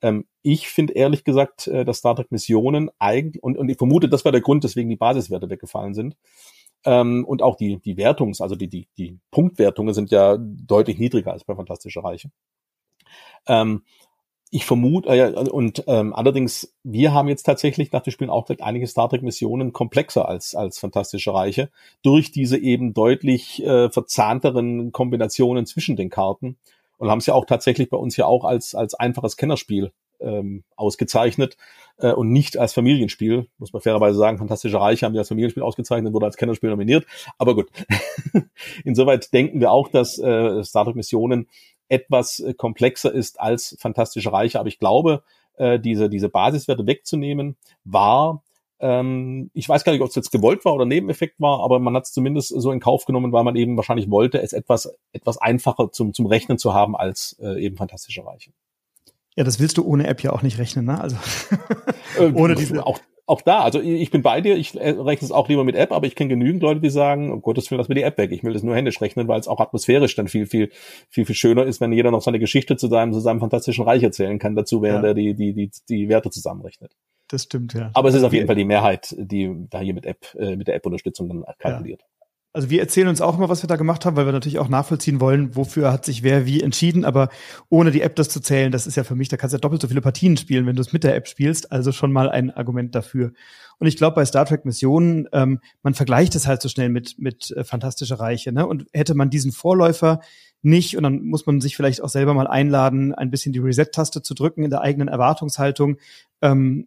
[0.00, 4.08] Ähm, ich finde ehrlich gesagt, äh, dass Star Trek Missionen eigentlich, und, und ich vermute,
[4.08, 6.16] das war der Grund, weswegen die Basiswerte weggefallen sind,
[6.84, 11.32] Ähm, und auch die, die Wertungs-, also die, die, die Punktwertungen sind ja deutlich niedriger
[11.32, 12.30] als bei Fantastische Reiche.
[13.46, 13.82] Ähm,
[14.54, 18.62] ich vermute, äh, und ähm, allerdings, wir haben jetzt tatsächlich nach dem Spielen auch gesagt,
[18.62, 21.70] einige Star Trek-Missionen komplexer als, als Fantastische Reiche,
[22.02, 26.58] durch diese eben deutlich äh, verzahnteren Kombinationen zwischen den Karten.
[26.98, 29.90] Und haben es ja auch tatsächlich bei uns ja auch als, als einfaches Kennerspiel
[30.22, 31.56] ähm, ausgezeichnet
[31.98, 33.48] äh, und nicht als Familienspiel.
[33.58, 37.06] Muss man fairerweise sagen, Fantastische Reiche haben wir als Familienspiel ausgezeichnet, wurde als Kennerspiel nominiert.
[37.38, 37.70] Aber gut,
[38.84, 41.48] insoweit denken wir auch, dass äh, Star Trek Missionen
[41.88, 44.58] etwas äh, komplexer ist als Fantastische Reiche.
[44.58, 45.22] Aber ich glaube,
[45.56, 48.42] äh, diese, diese Basiswerte wegzunehmen, war
[48.82, 51.94] ähm, ich weiß gar nicht, ob es jetzt gewollt war oder Nebeneffekt war, aber man
[51.94, 55.38] hat es zumindest so in Kauf genommen, weil man eben wahrscheinlich wollte, es etwas, etwas
[55.38, 58.50] einfacher zum, zum Rechnen zu haben als äh, eben Fantastische Reiche.
[59.36, 61.00] Ja, das willst du ohne App ja auch nicht rechnen, ne?
[61.00, 61.16] Also
[62.18, 62.86] äh, ohne diese.
[62.86, 65.76] Auch, auch da, also ich bin bei dir, ich äh, rechne es auch lieber mit
[65.76, 68.18] App, aber ich kenne genügend Leute, die sagen, um Gottes Willen, lass mir die App
[68.18, 68.32] weg.
[68.32, 70.70] Ich will das nur händisch rechnen, weil es auch atmosphärisch dann viel, viel,
[71.08, 74.02] viel, viel schöner ist, wenn jeder noch seine Geschichte zu seinem, zu seinem fantastischen Reich
[74.02, 75.10] erzählen kann dazu, während ja.
[75.10, 76.92] er die, die, die, die Werte zusammenrechnet.
[77.28, 77.90] Das stimmt, ja.
[77.94, 80.68] Aber es ist auf jeden Fall die Mehrheit, die da hier mit App, äh, mit
[80.68, 82.02] der App-Unterstützung dann kalkuliert.
[82.02, 82.11] Ja
[82.54, 84.68] also wir erzählen uns auch immer, was wir da gemacht haben, weil wir natürlich auch
[84.68, 87.04] nachvollziehen wollen, wofür hat sich wer wie entschieden.
[87.04, 87.30] Aber
[87.70, 89.60] ohne die App das zu zählen, das ist ja für mich, da kannst du ja
[89.60, 91.72] doppelt so viele Partien spielen, wenn du es mit der App spielst.
[91.72, 93.32] Also schon mal ein Argument dafür.
[93.78, 97.18] Und ich glaube, bei Star Trek Missionen, ähm, man vergleicht es halt so schnell mit,
[97.18, 98.52] mit äh, Fantastische Reiche.
[98.52, 98.66] Ne?
[98.66, 100.20] Und hätte man diesen Vorläufer
[100.60, 104.22] nicht, und dann muss man sich vielleicht auch selber mal einladen, ein bisschen die Reset-Taste
[104.22, 105.96] zu drücken in der eigenen Erwartungshaltung,
[106.42, 106.86] ähm,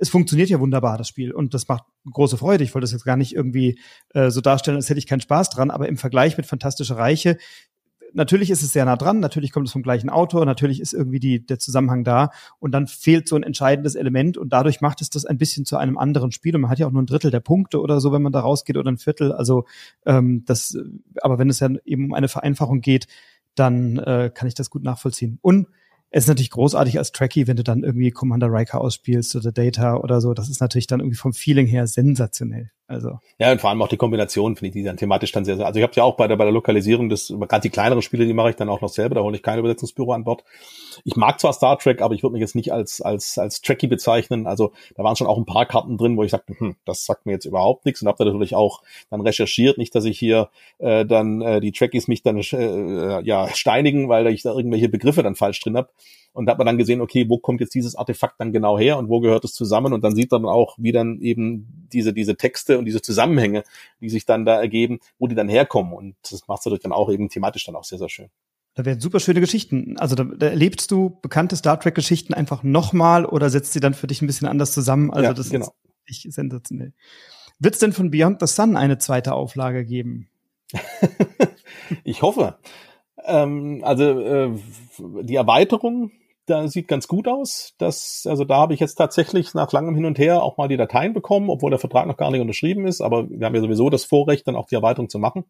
[0.00, 1.32] es funktioniert ja wunderbar, das Spiel.
[1.32, 2.64] Und das macht große Freude.
[2.64, 3.78] Ich wollte das jetzt gar nicht irgendwie
[4.14, 7.36] äh, so darstellen, als hätte ich keinen Spaß dran, aber im Vergleich mit Fantastische Reiche,
[8.12, 11.20] natürlich ist es sehr nah dran, natürlich kommt es vom gleichen Autor, natürlich ist irgendwie
[11.20, 15.10] die, der Zusammenhang da und dann fehlt so ein entscheidendes Element und dadurch macht es
[15.10, 17.30] das ein bisschen zu einem anderen Spiel und man hat ja auch nur ein Drittel
[17.30, 19.32] der Punkte oder so, wenn man da rausgeht oder ein Viertel.
[19.32, 19.64] Also
[20.06, 20.76] ähm, das,
[21.22, 23.06] aber wenn es ja eben um eine Vereinfachung geht,
[23.54, 25.38] dann äh, kann ich das gut nachvollziehen.
[25.42, 25.66] Und
[26.10, 29.96] es ist natürlich großartig als Tracky, wenn du dann irgendwie Commander Riker ausspielst oder Data
[29.96, 30.34] oder so.
[30.34, 32.70] Das ist natürlich dann irgendwie vom Feeling her sensationell.
[32.90, 33.20] Also.
[33.38, 35.64] Ja, und vor allem auch die Kombination, finde ich, die dann thematisch dann sehr, sehr,
[35.64, 38.26] also ich habe ja auch bei der, bei der Lokalisierung das, gerade die kleineren Spiele,
[38.26, 40.42] die mache ich dann auch noch selber, da hole ich kein Übersetzungsbüro an Bord.
[41.04, 43.86] Ich mag zwar Star Trek, aber ich würde mich jetzt nicht als, als, als Tracky
[43.86, 44.48] bezeichnen.
[44.48, 47.26] Also da waren schon auch ein paar Karten drin, wo ich sagte, hm, das sagt
[47.26, 50.50] mir jetzt überhaupt nichts und habe da natürlich auch dann recherchiert, nicht, dass ich hier
[50.78, 55.22] äh, dann äh, die Trackies mich dann äh, ja steinigen, weil ich da irgendwelche Begriffe
[55.22, 55.90] dann falsch drin habe
[56.32, 58.98] und da hat man dann gesehen, okay, wo kommt jetzt dieses Artefakt dann genau her
[58.98, 62.36] und wo gehört es zusammen und dann sieht man auch, wie dann eben diese, diese
[62.36, 63.64] Texte und diese Zusammenhänge,
[64.00, 66.92] die sich dann da ergeben, wo die dann herkommen und das macht es natürlich dann
[66.92, 68.30] auch eben thematisch dann auch sehr, sehr schön.
[68.74, 69.96] Da werden super schöne Geschichten.
[69.98, 73.94] Also da, da erlebst du bekannte Star Trek Geschichten einfach nochmal oder setzt sie dann
[73.94, 75.10] für dich ein bisschen anders zusammen.
[75.10, 75.66] Also ja, das genau.
[76.06, 76.92] ist echt sensationell.
[77.58, 80.28] Wird es denn von Beyond the Sun eine zweite Auflage geben?
[82.04, 82.58] ich hoffe.
[83.24, 84.50] Ähm, also äh,
[85.22, 86.12] die Erweiterung
[86.50, 87.74] da sieht ganz gut aus.
[87.78, 90.76] Das, also da habe ich jetzt tatsächlich nach langem Hin und Her auch mal die
[90.76, 93.00] Dateien bekommen, obwohl der Vertrag noch gar nicht unterschrieben ist.
[93.00, 95.44] Aber wir haben ja sowieso das Vorrecht, dann auch die Erweiterung zu machen.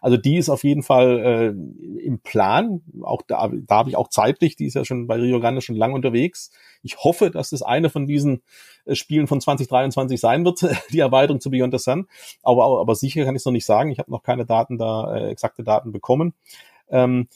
[0.00, 2.80] Also die ist auf jeden Fall äh, im Plan.
[3.02, 5.76] Auch da, da habe ich auch zeitlich, die ist ja schon bei Rio Grande schon
[5.76, 6.50] lang unterwegs.
[6.82, 8.42] Ich hoffe, dass das eine von diesen
[8.86, 12.06] äh, Spielen von 2023 sein wird, die Erweiterung zu Beyond the Sun.
[12.42, 13.90] Aber, aber, aber sicher kann ich es noch nicht sagen.
[13.90, 16.34] Ich habe noch keine Daten da, äh, exakte Daten bekommen.
[16.88, 17.28] Ähm,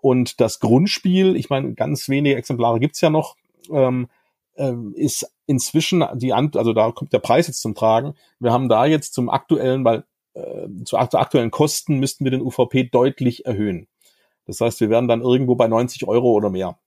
[0.00, 3.36] und das Grundspiel, ich meine, ganz wenige Exemplare gibt's ja noch,
[3.70, 4.08] ähm,
[4.56, 8.14] ähm, ist inzwischen die, Ant also da kommt der Preis jetzt zum Tragen.
[8.38, 12.84] Wir haben da jetzt zum aktuellen, weil äh, zu aktuellen Kosten müssten wir den UVP
[12.84, 13.88] deutlich erhöhen.
[14.46, 16.78] Das heißt, wir werden dann irgendwo bei 90 Euro oder mehr.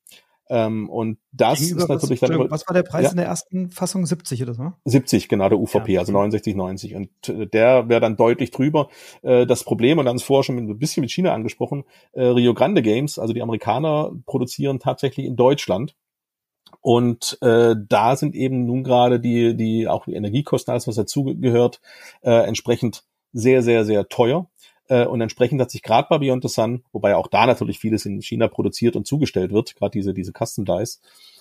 [0.50, 2.52] Ähm, und das Gegenüber, ist natürlich was, dann.
[2.52, 4.06] Was war der Preis ja, in der ersten Fassung?
[4.06, 4.72] 70 oder so?
[4.86, 6.00] 70, genau, der UVP, ja.
[6.02, 6.96] also 69, 90.
[6.96, 8.90] Und äh, der wäre dann deutlich drüber.
[9.22, 11.84] Äh, das Problem, und dann ist vorher schon ein bisschen mit China angesprochen,
[12.14, 15.96] äh, Rio Grande Games, also die Amerikaner produzieren tatsächlich in Deutschland.
[16.82, 21.80] Und äh, da sind eben nun gerade die, die auch die Energiekosten, alles was dazugehört,
[22.24, 24.50] äh, entsprechend sehr, sehr, sehr teuer.
[24.92, 28.06] Äh, und entsprechend hat sich gerade bei Beyond the Sun, wobei auch da natürlich vieles
[28.06, 31.00] in China produziert und zugestellt wird, gerade diese, diese Custom Dice,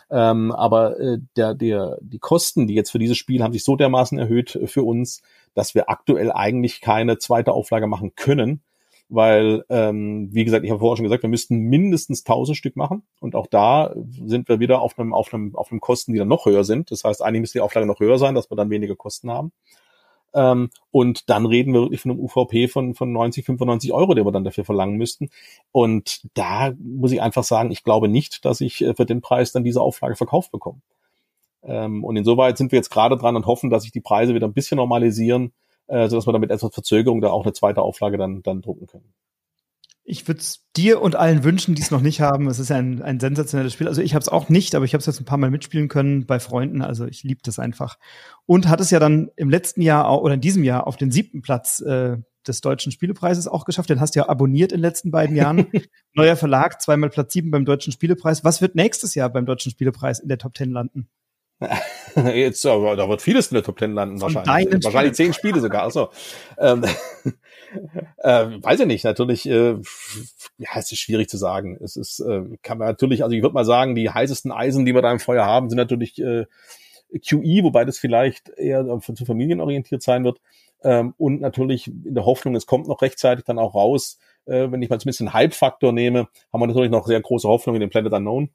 [0.08, 3.74] ähm, aber äh, der, der, die Kosten, die jetzt für dieses Spiel haben sich so
[3.74, 5.22] dermaßen erhöht für uns,
[5.54, 8.62] dass wir aktuell eigentlich keine zweite Auflage machen können,
[9.08, 13.02] weil, ähm, wie gesagt, ich habe vorher schon gesagt, wir müssten mindestens 1000 Stück machen
[13.18, 16.28] und auch da sind wir wieder auf einem, auf einem, auf einem Kosten, die dann
[16.28, 16.92] noch höher sind.
[16.92, 19.50] Das heißt, eigentlich müsste die Auflage noch höher sein, dass wir dann weniger Kosten haben.
[20.32, 24.24] Ähm, und dann reden wir wirklich von einem UVP von, von 90, 95 Euro, den
[24.24, 25.30] wir dann dafür verlangen müssten.
[25.72, 29.52] Und da muss ich einfach sagen, ich glaube nicht, dass ich äh, für den Preis
[29.52, 30.80] dann diese Auflage verkauft bekomme.
[31.62, 34.46] Ähm, und insoweit sind wir jetzt gerade dran und hoffen, dass sich die Preise wieder
[34.46, 35.52] ein bisschen normalisieren,
[35.88, 39.12] äh, sodass wir damit etwas Verzögerung da auch eine zweite Auflage dann, dann drucken können.
[40.10, 42.48] Ich würde es dir und allen wünschen, die es noch nicht haben.
[42.48, 43.86] Es ist ein, ein sensationelles Spiel.
[43.86, 45.86] Also ich habe es auch nicht, aber ich habe es jetzt ein paar Mal mitspielen
[45.86, 46.82] können bei Freunden.
[46.82, 47.96] Also ich liebe das einfach.
[48.44, 51.12] Und hat es ja dann im letzten Jahr auch, oder in diesem Jahr auf den
[51.12, 53.88] siebten Platz äh, des Deutschen Spielepreises auch geschafft.
[53.88, 55.68] Den hast du ja abonniert in den letzten beiden Jahren.
[56.14, 58.42] Neuer Verlag, zweimal Platz sieben beim Deutschen Spielepreis.
[58.42, 61.08] Was wird nächstes Jahr beim Deutschen Spielepreis in der Top Ten landen?
[62.16, 64.84] Jetzt, aber da wird vieles in der Top Ten landen Von wahrscheinlich.
[64.84, 65.82] Wahrscheinlich zehn Spiele sogar.
[65.82, 66.10] Also,
[66.58, 66.84] ähm,
[68.18, 69.04] äh, weiß ich nicht.
[69.04, 69.76] Natürlich, äh,
[70.58, 71.78] ja, es ist schwierig zu sagen.
[71.82, 74.94] Es ist, äh, kann man natürlich, also ich würde mal sagen, die heißesten Eisen, die
[74.94, 76.46] wir da im Feuer haben, sind natürlich äh,
[77.26, 80.40] QE, wobei das vielleicht eher zu familienorientiert sein wird.
[80.82, 84.18] Ähm, und natürlich in der Hoffnung, es kommt noch rechtzeitig dann auch raus.
[84.46, 87.76] Äh, wenn ich mal zumindest einen Hype-Faktor nehme, haben wir natürlich noch sehr große Hoffnung
[87.76, 88.50] in den Planet Unknown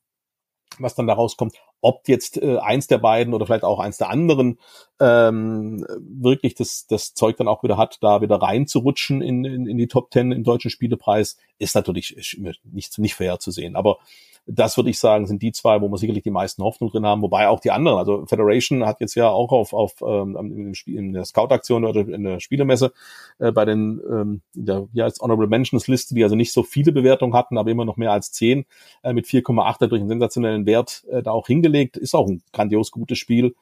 [0.80, 1.56] was dann da rauskommt,
[1.86, 4.58] ob jetzt äh, eins der beiden oder vielleicht auch eins der anderen
[5.00, 9.78] ähm, wirklich das, das Zeug dann auch wieder hat, da wieder reinzurutschen in, in, in
[9.78, 13.76] die Top Ten im deutschen Spielepreis, ist natürlich nicht, nicht fair zu sehen.
[13.76, 14.00] Aber
[14.48, 17.22] das würde ich sagen, sind die zwei, wo wir sicherlich die meisten Hoffnung drin haben,
[17.22, 21.26] wobei auch die anderen, also Federation hat jetzt ja auch auf, auf ähm, in, der
[21.26, 22.94] Scout-Aktion oder in der Spielemesse
[23.40, 26.92] äh, bei den ähm, der ja, als Honorable Mentions Liste, die also nicht so viele
[26.92, 28.66] Bewertungen hatten, aber immer noch mehr als zehn
[29.04, 32.92] äh, mit 4,8 durch einen sensationellen Wert äh, da auch hingelegt, ist auch ein grandios
[32.92, 33.56] gutes Spiel.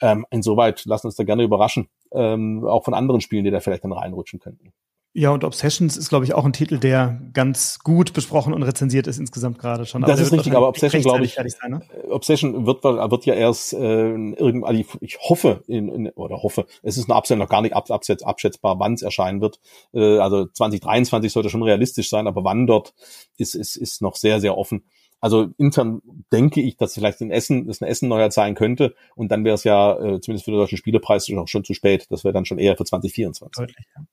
[0.00, 3.84] Ähm, insoweit lassen uns da gerne überraschen, ähm, auch von anderen Spielen, die da vielleicht
[3.84, 4.72] dann reinrutschen könnten.
[5.14, 9.06] Ja, und Obsessions ist, glaube ich, auch ein Titel, der ganz gut besprochen und rezensiert
[9.06, 10.00] ist insgesamt gerade schon.
[10.00, 11.82] Das ist richtig, aber Obsession, glaube ich, sein, ne?
[12.08, 16.96] Obsession wird, wird ja erst äh, irgendwann, also ich hoffe, in, in, oder hoffe, es
[16.96, 19.60] ist noch noch gar nicht ab, abschätz, abschätzbar, wann es erscheinen wird.
[19.92, 22.94] Äh, also 2023 sollte schon realistisch sein, aber wann dort
[23.36, 24.84] ist, ist, ist noch sehr, sehr offen.
[25.22, 26.02] Also intern
[26.32, 28.94] denke ich, dass vielleicht ein Essen, das ein Essen neuer sein könnte.
[29.14, 32.06] Und dann wäre es ja äh, zumindest für den deutschen Spielepreis schon, schon zu spät.
[32.10, 33.56] Das wäre dann schon eher für 2024.
[33.56, 34.04] Deutlich, ja.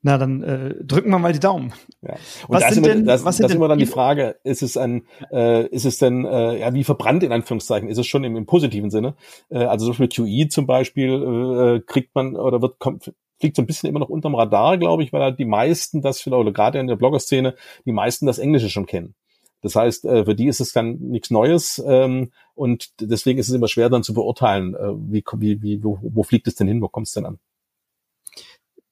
[0.00, 1.72] Na, dann äh, drücken wir mal die Daumen.
[2.02, 2.12] Ja.
[2.46, 4.76] Und was da sind, denn, das, was sind das immer dann die Frage, ist es
[4.76, 5.02] ein,
[5.32, 8.46] äh, ist es denn, äh, ja, wie verbrannt in Anführungszeichen, ist es schon im, im
[8.46, 9.16] positiven Sinne?
[9.50, 13.62] Äh, also so viel QE zum Beispiel äh, kriegt man oder wird kommt, fliegt so
[13.62, 16.78] ein bisschen immer noch unterm Radar, glaube ich, weil halt die meisten das, oder gerade
[16.78, 19.16] in der Blogger-Szene, die meisten das Englische schon kennen.
[19.60, 23.54] Das heißt, äh, für die ist es dann nichts Neues ähm, und deswegen ist es
[23.54, 26.80] immer schwer dann zu beurteilen, äh, wie, wie, wie wo, wo fliegt es denn hin,
[26.80, 27.38] wo kommt es denn an?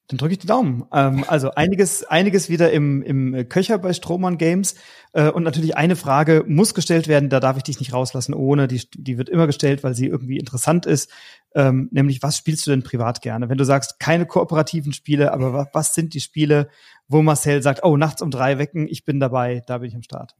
[0.09, 0.85] Dann drücke ich die Daumen.
[0.93, 4.77] Ähm, also einiges, einiges wieder im, im Köcher bei Strohmann Games.
[5.13, 8.69] Äh, und natürlich eine Frage muss gestellt werden, da darf ich dich nicht rauslassen ohne.
[8.69, 11.11] Die, die wird immer gestellt, weil sie irgendwie interessant ist.
[11.57, 13.49] Ähm, nämlich, was spielst du denn privat gerne?
[13.49, 16.69] Wenn du sagst, keine kooperativen Spiele, aber was, was sind die Spiele,
[17.09, 20.03] wo Marcel sagt, oh, nachts um drei wecken, ich bin dabei, da bin ich am
[20.03, 20.37] Start.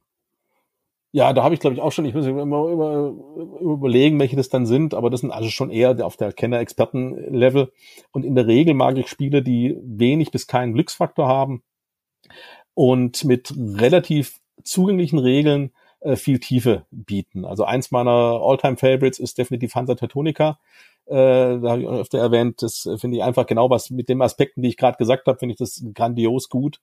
[1.17, 3.11] Ja, da habe ich glaube ich auch schon, ich muss immer über,
[3.59, 7.71] überlegen, welche das dann sind, aber das sind also schon eher auf der Kenner-Experten-Level.
[8.11, 11.63] Und in der Regel mag ich Spiele, die wenig bis keinen Glücksfaktor haben
[12.75, 17.45] und mit relativ zugänglichen Regeln äh, viel Tiefe bieten.
[17.45, 20.59] Also eins meiner All-Time-Favorites ist definitiv Hansa Teutonica.
[21.07, 24.21] Äh, da habe ich auch öfter erwähnt, das finde ich einfach genau was mit den
[24.21, 26.79] Aspekten, die ich gerade gesagt habe, finde ich das grandios gut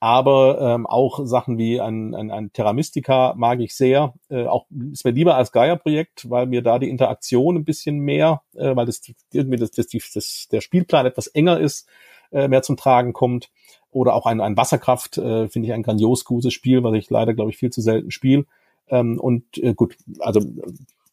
[0.00, 4.14] aber ähm, auch Sachen wie ein, ein, ein Terra Mystica mag ich sehr.
[4.28, 8.42] Äh, auch ist mir lieber als Gaia-Projekt, weil mir da die Interaktion ein bisschen mehr,
[8.54, 9.00] äh, weil das
[9.32, 11.88] irgendwie das, das, das, der Spielplan etwas enger ist,
[12.32, 13.50] äh, mehr zum Tragen kommt.
[13.90, 17.32] Oder auch ein, ein Wasserkraft äh, finde ich ein grandios gutes Spiel, was ich leider,
[17.32, 18.44] glaube ich, viel zu selten spiele.
[18.88, 20.40] Ähm, und äh, gut, also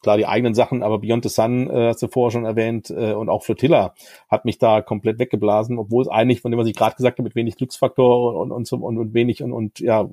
[0.01, 3.13] klar die eigenen Sachen, aber Beyond the Sun, äh, hast du vorher schon erwähnt, äh,
[3.13, 3.93] und auch Flotilla
[4.29, 7.23] hat mich da komplett weggeblasen, obwohl es eigentlich, von dem, was ich gerade gesagt habe,
[7.23, 10.09] mit wenig Glücksfaktor und, und, und, und wenig und, und ja,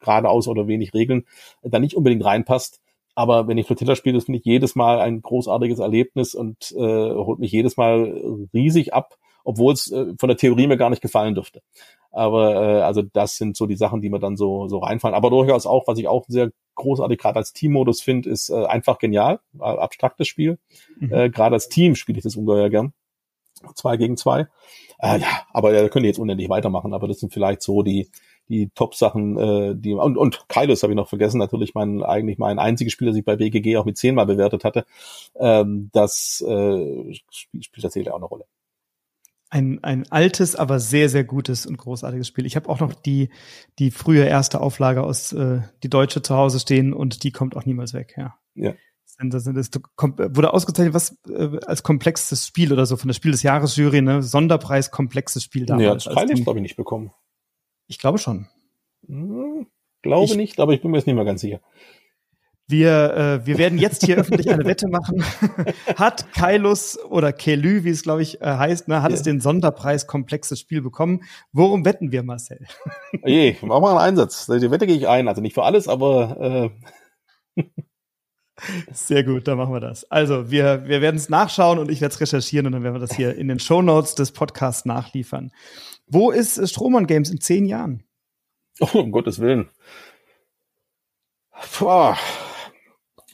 [0.00, 1.24] geradeaus oder wenig Regeln,
[1.62, 2.80] da nicht unbedingt reinpasst.
[3.14, 6.78] Aber wenn ich Flotilla spiele, das finde ich jedes Mal ein großartiges Erlebnis und äh,
[6.78, 11.02] holt mich jedes Mal riesig ab, obwohl es äh, von der Theorie mir gar nicht
[11.02, 11.60] gefallen dürfte.
[12.10, 15.14] Aber äh, also das sind so die Sachen, die mir dann so so reinfallen.
[15.14, 18.98] Aber durchaus auch, was ich auch sehr großartig gerade als Teammodus finde, ist äh, einfach
[18.98, 20.58] genial, äh, abstraktes Spiel.
[20.98, 21.12] Mhm.
[21.12, 22.92] Äh, gerade als Team spiele ich das ungeheuer gern.
[23.74, 24.48] Zwei gegen zwei.
[25.00, 26.94] Äh, ja, aber da äh, könnt ihr jetzt unendlich weitermachen.
[26.94, 28.08] Aber das sind vielleicht so die
[28.48, 32.58] die Top-Sachen, äh, die und, und Kylos habe ich noch vergessen, natürlich mein eigentlich mein
[32.58, 34.84] einziges Spiel, das ich bei BGG auch mit zehnmal bewertet hatte.
[35.38, 38.46] Ähm, das äh, spielt, spielt tatsächlich auch eine Rolle
[39.50, 42.46] ein, ein altes, aber sehr, sehr gutes und großartiges Spiel.
[42.46, 43.30] Ich habe auch noch die,
[43.78, 47.66] die frühe erste Auflage aus äh, die Deutsche zu Hause stehen und die kommt auch
[47.66, 48.36] niemals weg, ja.
[48.54, 48.74] Ja.
[49.22, 49.82] Das, das, das
[50.34, 54.00] wurde ausgezeichnet, was äh, als komplexes Spiel oder so von der Spiel des Jahres Jury,
[54.00, 54.22] ne?
[54.22, 56.06] Sonderpreis komplexes Spiel damals.
[56.06, 57.12] Ja, das Teil glaube ich nicht bekommen.
[57.86, 58.48] Ich glaube schon.
[59.06, 59.66] Hm,
[60.00, 61.60] glaube ich, nicht, aber ich bin mir jetzt nicht mehr ganz sicher.
[62.70, 65.22] Wir, äh, wir werden jetzt hier öffentlich eine Wette machen.
[65.96, 69.16] hat Kailus oder Kelü, wie es glaube ich äh, heißt, ne, hat ja.
[69.16, 71.22] es den Sonderpreis komplexes Spiel bekommen?
[71.52, 72.66] Worum wetten wir, Marcel?
[73.24, 74.46] Je, mach mal einen Einsatz.
[74.46, 75.28] Die Wette gehe ich ein.
[75.28, 76.70] Also nicht für alles, aber
[77.56, 77.64] äh
[78.92, 80.10] Sehr gut, dann machen wir das.
[80.10, 83.00] Also, wir, wir werden es nachschauen und ich werde es recherchieren und dann werden wir
[83.00, 85.50] das hier in den Show Notes des Podcasts nachliefern.
[86.06, 88.04] Wo ist Strohmann Games in zehn Jahren?
[88.80, 89.68] Oh, um Gottes Willen.
[91.78, 92.16] Boah.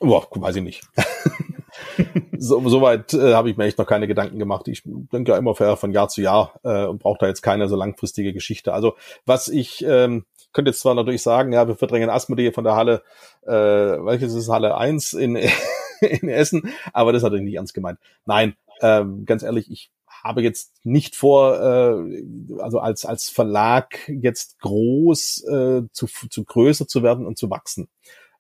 [0.01, 0.83] Boah, weiß ich nicht.
[2.39, 4.69] so, Soweit äh, habe ich mir echt noch keine Gedanken gemacht.
[4.69, 7.77] Ich denke ja immer von Jahr zu Jahr äh, und brauche da jetzt keine so
[7.77, 8.73] langfristige Geschichte.
[8.73, 8.95] Also
[9.25, 13.03] was ich ähm, könnte jetzt zwar natürlich sagen, ja, wir verdrängen Asmodee von der Halle,
[13.43, 15.37] äh, welches ist Halle 1 in,
[16.01, 17.99] in Essen, aber das hat er nicht ernst gemeint.
[18.25, 19.91] Nein, ähm, ganz ehrlich, ich
[20.25, 22.23] habe jetzt nicht vor, äh,
[22.59, 27.89] also als, als Verlag jetzt groß äh, zu, zu größer zu werden und zu wachsen.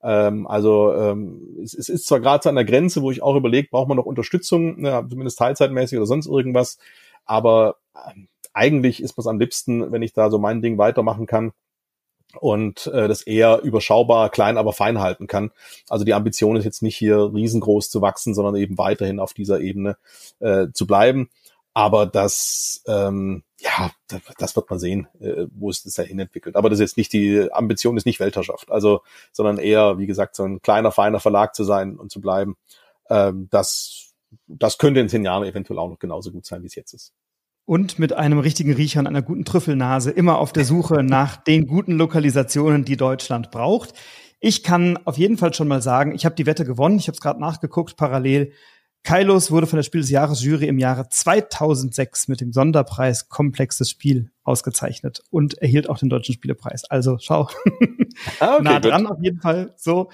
[0.06, 3.68] Ähm, also ähm, es, es ist zwar gerade zu einer Grenze, wo ich auch überlege,
[3.68, 6.78] braucht man noch Unterstützung, ja, zumindest teilzeitmäßig oder sonst irgendwas,
[7.24, 8.12] aber äh,
[8.52, 11.52] eigentlich ist es am liebsten, wenn ich da so mein Ding weitermachen kann
[12.40, 15.50] und äh, das eher überschaubar, klein, aber fein halten kann.
[15.88, 19.60] Also die Ambition ist jetzt nicht hier riesengroß zu wachsen, sondern eben weiterhin auf dieser
[19.60, 19.96] Ebene
[20.38, 21.30] äh, zu bleiben.
[21.76, 23.90] Aber das, ähm, ja,
[24.38, 26.56] das, wird man sehen, äh, wo es das dahin entwickelt.
[26.56, 30.36] Aber das ist jetzt nicht die Ambition, ist nicht Weltherrschaft, also, sondern eher, wie gesagt,
[30.36, 32.56] so ein kleiner, feiner Verlag zu sein und zu bleiben.
[33.10, 34.14] Ähm, das,
[34.46, 37.12] das könnte in zehn Jahren eventuell auch noch genauso gut sein, wie es jetzt ist
[37.66, 41.66] und mit einem richtigen Riecher und einer guten Trüffelnase immer auf der Suche nach den
[41.66, 43.92] guten Lokalisationen, die Deutschland braucht.
[44.40, 46.98] Ich kann auf jeden Fall schon mal sagen, ich habe die Wette gewonnen.
[46.98, 48.52] Ich habe es gerade nachgeguckt parallel.
[49.02, 53.90] Kailos wurde von der Spiel des Jahres Jury im Jahre 2006 mit dem Sonderpreis Komplexes
[53.90, 56.84] Spiel ausgezeichnet und erhielt auch den deutschen Spielepreis.
[56.84, 57.48] Also schau,
[58.40, 59.12] ah, okay, nah dran gut.
[59.12, 59.74] auf jeden Fall.
[59.76, 60.10] So,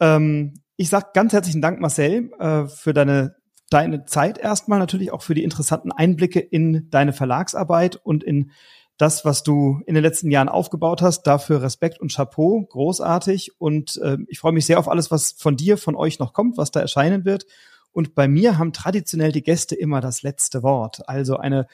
[0.00, 3.36] ähm, ich sag ganz herzlichen Dank, Marcel, äh, für deine
[3.70, 8.52] deine Zeit erstmal, natürlich auch für die interessanten Einblicke in deine Verlagsarbeit und in
[8.98, 11.24] das, was du in den letzten Jahren aufgebaut hast.
[11.24, 13.60] Dafür Respekt und Chapeau, großartig.
[13.60, 16.56] Und äh, ich freue mich sehr auf alles, was von dir, von euch noch kommt,
[16.56, 17.44] was da erscheinen wird.
[17.96, 21.08] Und bei mir haben traditionell die Gäste immer das letzte Wort.
[21.08, 21.66] Also eine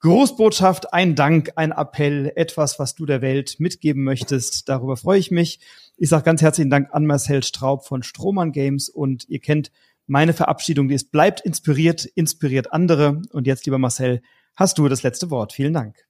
[0.00, 4.68] Großbotschaft, ein Dank, ein Appell, etwas, was du der Welt mitgeben möchtest.
[4.68, 5.60] Darüber freue ich mich.
[5.96, 9.70] Ich sage ganz herzlichen Dank an Marcel Straub von Strohmann Games und ihr kennt
[10.08, 13.22] meine Verabschiedung, die ist, bleibt inspiriert, inspiriert andere.
[13.30, 14.20] Und jetzt, lieber Marcel,
[14.56, 15.52] hast du das letzte Wort.
[15.52, 16.08] Vielen Dank.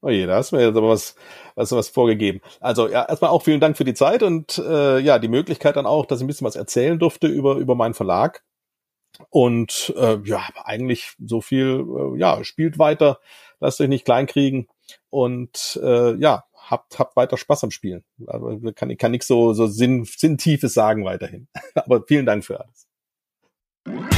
[0.00, 1.16] Oh je, da hast du mir jetzt aber was,
[1.56, 2.40] was, was vorgegeben.
[2.60, 5.86] Also ja, erstmal auch vielen Dank für die Zeit und äh, ja, die Möglichkeit dann
[5.86, 8.44] auch, dass ich ein bisschen was erzählen durfte über, über meinen Verlag.
[9.30, 11.84] Und äh, ja, eigentlich so viel,
[12.14, 13.18] äh, ja, spielt weiter,
[13.60, 14.68] lasst euch nicht kleinkriegen
[15.10, 18.04] und äh, ja, habt, habt weiter Spaß am Spielen.
[18.26, 21.48] Aber kann, kann nichts so, so Sinn, Sinntiefes sagen weiterhin.
[21.74, 24.17] Aber vielen Dank für alles.